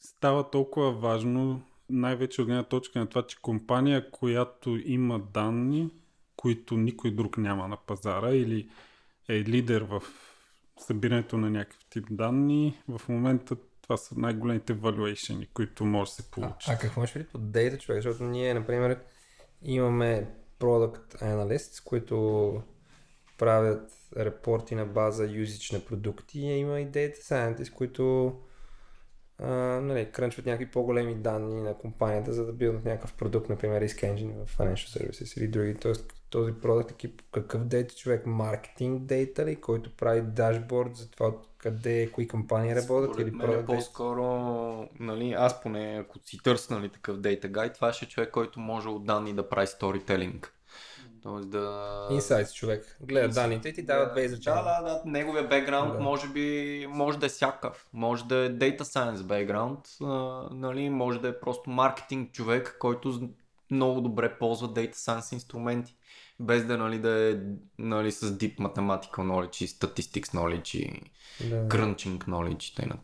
[0.02, 5.90] става толкова важно най-вече от гледна точка на това, че компания, която има данни,
[6.36, 8.70] които никой друг няма на пазара или
[9.30, 10.04] е лидер в
[10.78, 13.56] събирането на някакъв тип данни, в момента
[13.90, 16.70] това са най-големите valuation, които може да се получат.
[16.70, 18.02] А, а какво ще види под Data човек?
[18.02, 19.00] Защото ние, например,
[19.62, 20.28] имаме
[20.60, 22.62] Product Analysts, които
[23.38, 28.34] правят репорти на база юзич на продукти, има и Data Scientists, които
[29.40, 34.46] нали, крънчват някакви по-големи данни на компанията, за да билдат някакъв продукт, например Risk Engine
[34.46, 35.76] в Financial Services или други.
[35.76, 41.32] Тоест този продукт екип, какъв дейта човек, маркетинг дейта ли, който прави дашборд за това
[41.58, 44.24] къде, кои компании работят Според или продукт по-скоро,
[45.00, 48.60] нали, аз поне, ако си търся нали, такъв дейта гайд, това ще е човек, който
[48.60, 50.54] може от данни да прави сторителинг.
[51.24, 52.08] Тоест да...
[52.12, 52.98] Инсайт човек.
[53.02, 53.34] Гледа Insight.
[53.34, 54.64] данните и ти дава две изречения.
[54.64, 55.02] Да, да, да.
[55.06, 56.00] Неговия бекграунд да.
[56.00, 57.88] може би може да е всякакъв.
[57.94, 59.80] Може да е data science бекграунд,
[60.52, 60.90] нали?
[60.90, 63.30] може да е просто маркетинг човек, който
[63.72, 65.96] много добре ползва data science инструменти.
[66.40, 67.38] Без да, нали, да е
[67.78, 71.02] нали, с deep mathematical knowledge и statistics knowledge и
[71.50, 71.68] да.
[71.68, 72.98] crunching knowledge и т.н.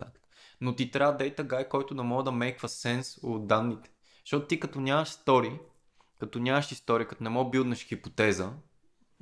[0.62, 3.90] Но ти трябва data guy, който да може да мейква сенс от данните.
[4.26, 5.60] Защото ти като нямаш стори,
[6.20, 8.54] като нямаш история, като не мога билднеш хипотеза,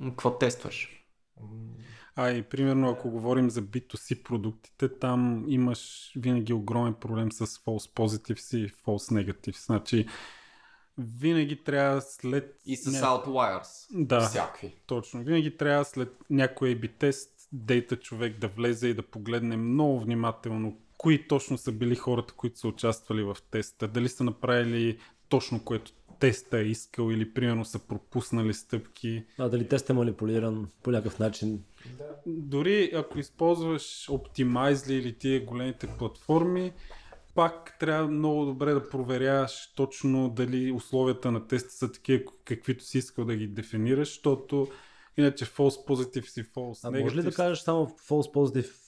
[0.02, 1.06] какво тестваш?
[2.16, 7.94] А и примерно, ако говорим за B2C продуктите, там имаш винаги огромен проблем с false
[7.94, 9.66] positives и false negatives.
[9.66, 10.06] Значи,
[10.98, 12.60] винаги трябва след...
[12.64, 12.98] И с ня...
[12.98, 13.86] outliers.
[13.90, 14.74] Да, всякакви.
[14.86, 15.22] точно.
[15.22, 20.78] Винаги трябва след някой AB тест дейта човек да влезе и да погледне много внимателно
[20.98, 23.88] кои точно са били хората, които са участвали в теста.
[23.88, 25.92] Дали са направили точно което
[26.24, 29.24] теста е искал или примерно са пропуснали стъпки.
[29.38, 31.62] А дали тест е манипулиран по някакъв начин.
[31.98, 32.04] Да.
[32.26, 36.72] Дори ако използваш Optimizely или тия големите платформи,
[37.34, 42.98] пак трябва много добре да проверяваш точно дали условията на теста са такива, каквито си
[42.98, 44.68] искал да ги дефинираш, защото
[45.16, 47.00] иначе false positive си false negative.
[47.00, 48.83] А може ли да кажеш само false positive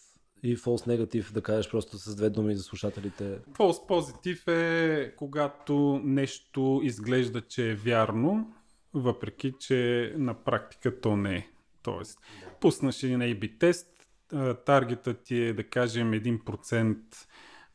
[0.47, 3.39] и false negative да кажеш просто с две думи за слушателите?
[3.53, 8.55] False positive е когато нещо изглежда, че е вярно,
[8.95, 11.49] въпреки че на практика то не е.
[11.83, 12.19] Тоест,
[12.61, 13.89] пуснаш един A-B тест,
[14.67, 16.97] таргета ти е да кажем 1%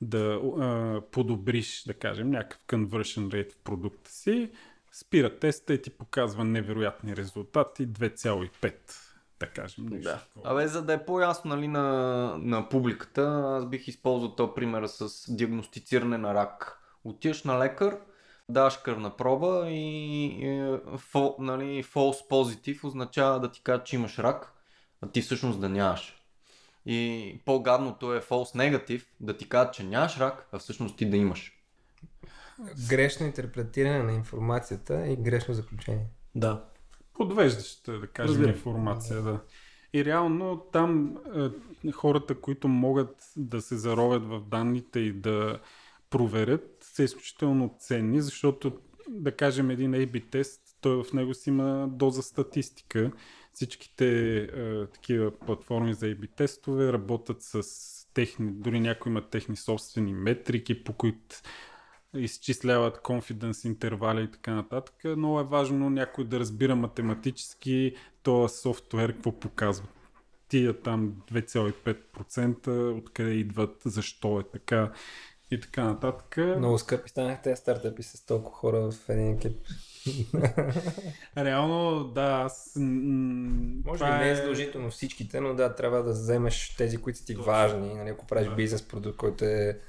[0.02, 4.52] да а, подобриш, да кажем, някакъв conversion rate в продукта си,
[4.92, 9.11] спира теста и ти показва невероятни резултати 2,5
[9.42, 9.86] да кажем.
[9.86, 10.50] Нещо да.
[10.50, 11.84] Абе, за да е по-ясно нали, на,
[12.38, 16.80] на публиката, аз бих използвал този пример с диагностициране на рак.
[17.04, 17.98] Отиваш на лекар,
[18.50, 24.20] даваш кръвна проба и, и фол, нали, false positive означава да ти кажа, че имаш
[24.20, 24.54] рак,
[25.02, 26.18] а ти всъщност да нямаш.
[26.86, 31.18] И по-гадното е false negative, да ти кажа, че нямаш рак, а всъщност ти да
[31.18, 31.58] имаш.
[32.90, 36.06] Грешно интерпретиране на информацията и грешно заключение.
[36.36, 36.71] Да
[37.28, 38.50] подвеждаща, да кажем, Разбира.
[38.50, 39.22] информация.
[39.22, 39.40] Да.
[39.94, 41.18] И реално там
[41.86, 45.60] е, хората, които могат да се заровят в данните и да
[46.10, 51.88] проверят, са изключително ценни, защото, да кажем, един A-B тест, той в него си има
[51.92, 53.12] доза статистика.
[53.54, 54.48] Всичките е,
[54.88, 57.62] такива платформи за A-B тестове работят с
[58.14, 61.36] техни, дори някои имат техни собствени метрики, по които
[62.14, 64.96] изчисляват confidence интервали и така нататък.
[65.06, 69.88] Много е важно някой да разбира математически този софтуер какво показва.
[70.48, 74.92] Тия там 2,5% откъде идват, защо е така
[75.52, 76.38] и така нататък.
[76.58, 79.58] Много скъпи станах тези стартъпи с толкова хора в един екип.
[81.38, 82.74] Реално, да, аз...
[82.76, 87.26] Може би не е, е задължително всичките, но да, трябва да вземеш тези, които са
[87.26, 87.94] ти важни.
[87.94, 88.56] Нали, ако правиш да.
[88.56, 89.80] бизнес продукт, който е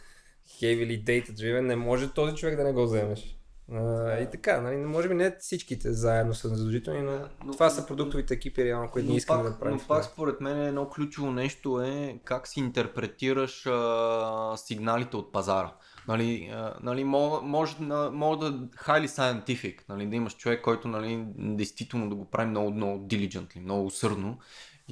[0.48, 3.38] heavily data driven, не може този човек да не го вземеш.
[3.70, 7.86] Uh, и така, нали, може би не всичките заедно са задължителни, но, но това са
[7.86, 9.76] продуктовите екипи, реално, които ние искаме да правим.
[9.76, 15.74] Но пак според мен едно ключово нещо е как си интерпретираш а, сигналите от пазара.
[16.08, 17.76] Нали, а, нали, може, може,
[18.12, 18.52] може да
[18.86, 23.60] highly scientific, нали, да имаш човек, който нали, действително да го прави много, много diligently,
[23.60, 24.38] много усърдно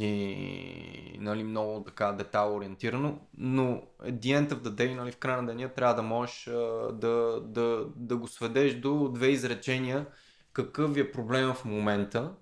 [0.05, 5.43] и нали, много така детал ориентирано, но the end of the day, нали, в края
[5.43, 6.45] на деня трябва да можеш
[6.93, 10.07] да, да, да го сведеш до две изречения
[10.53, 12.33] какъв е проблема в момента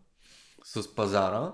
[0.65, 1.53] с пазара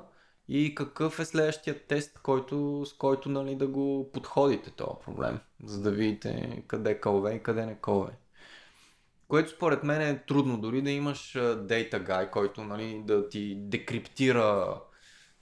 [0.48, 5.82] и какъв е следващия тест, който, с който нали, да го подходите този проблем, за
[5.82, 8.12] да видите къде кълве и къде не кълве.
[9.28, 14.80] Което според мен е трудно, дори да имаш Data Guy, който нали, да ти декриптира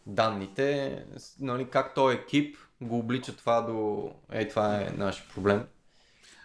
[0.07, 1.05] данните,
[1.41, 5.65] нали, как този екип го облича това до ей, това е наш проблем.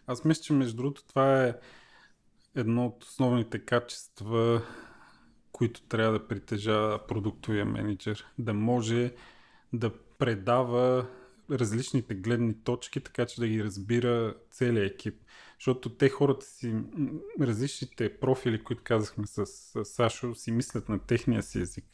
[0.08, 1.55] Аз мисля, че между другото това е
[2.55, 4.62] едно от основните качества,
[5.51, 8.26] които трябва да притежава продуктовия менеджер.
[8.38, 9.14] Да може
[9.74, 11.08] да предава
[11.51, 15.16] различните гледни точки, така че да ги разбира целият екип.
[15.60, 16.76] Защото те хората си,
[17.41, 21.86] различните профили, които казахме с, с Сашо, си мислят на техния си език.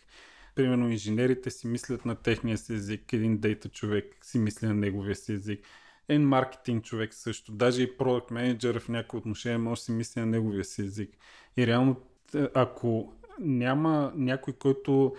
[0.55, 5.15] Примерно инженерите си мислят на техния си език, един дейта човек си мисли на неговия
[5.15, 5.65] си език.
[6.09, 10.19] Един маркетинг човек също, даже и продукт менеджер в някои отношения може да си мисли
[10.21, 11.17] на неговия си език.
[11.57, 12.01] И реално,
[12.35, 15.15] е, ако няма някой, който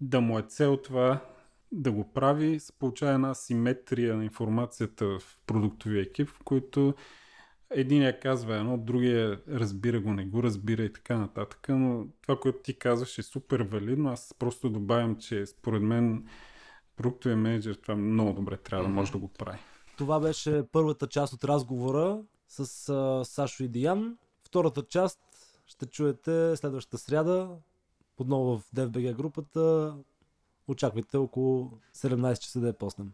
[0.00, 1.20] да му е цел това
[1.72, 6.94] да го прави, се получава една симетрия на информацията в продуктовия екип, в който
[7.74, 12.58] Единия казва едно, другия разбира го, не го разбира и така нататък, но това, което
[12.58, 14.10] ти казваш е супер валидно.
[14.10, 16.26] Аз просто добавям, че според мен
[16.96, 19.58] продуктовия менеджер това много добре трябва да може да го прави.
[19.98, 24.18] Това беше първата част от разговора с uh, Сашо и Диан.
[24.44, 25.20] Втората част
[25.66, 27.50] ще чуете следващата сряда,
[28.18, 29.94] отново в DFBG групата.
[30.68, 33.12] Очаквайте около 17 часа да я поснем.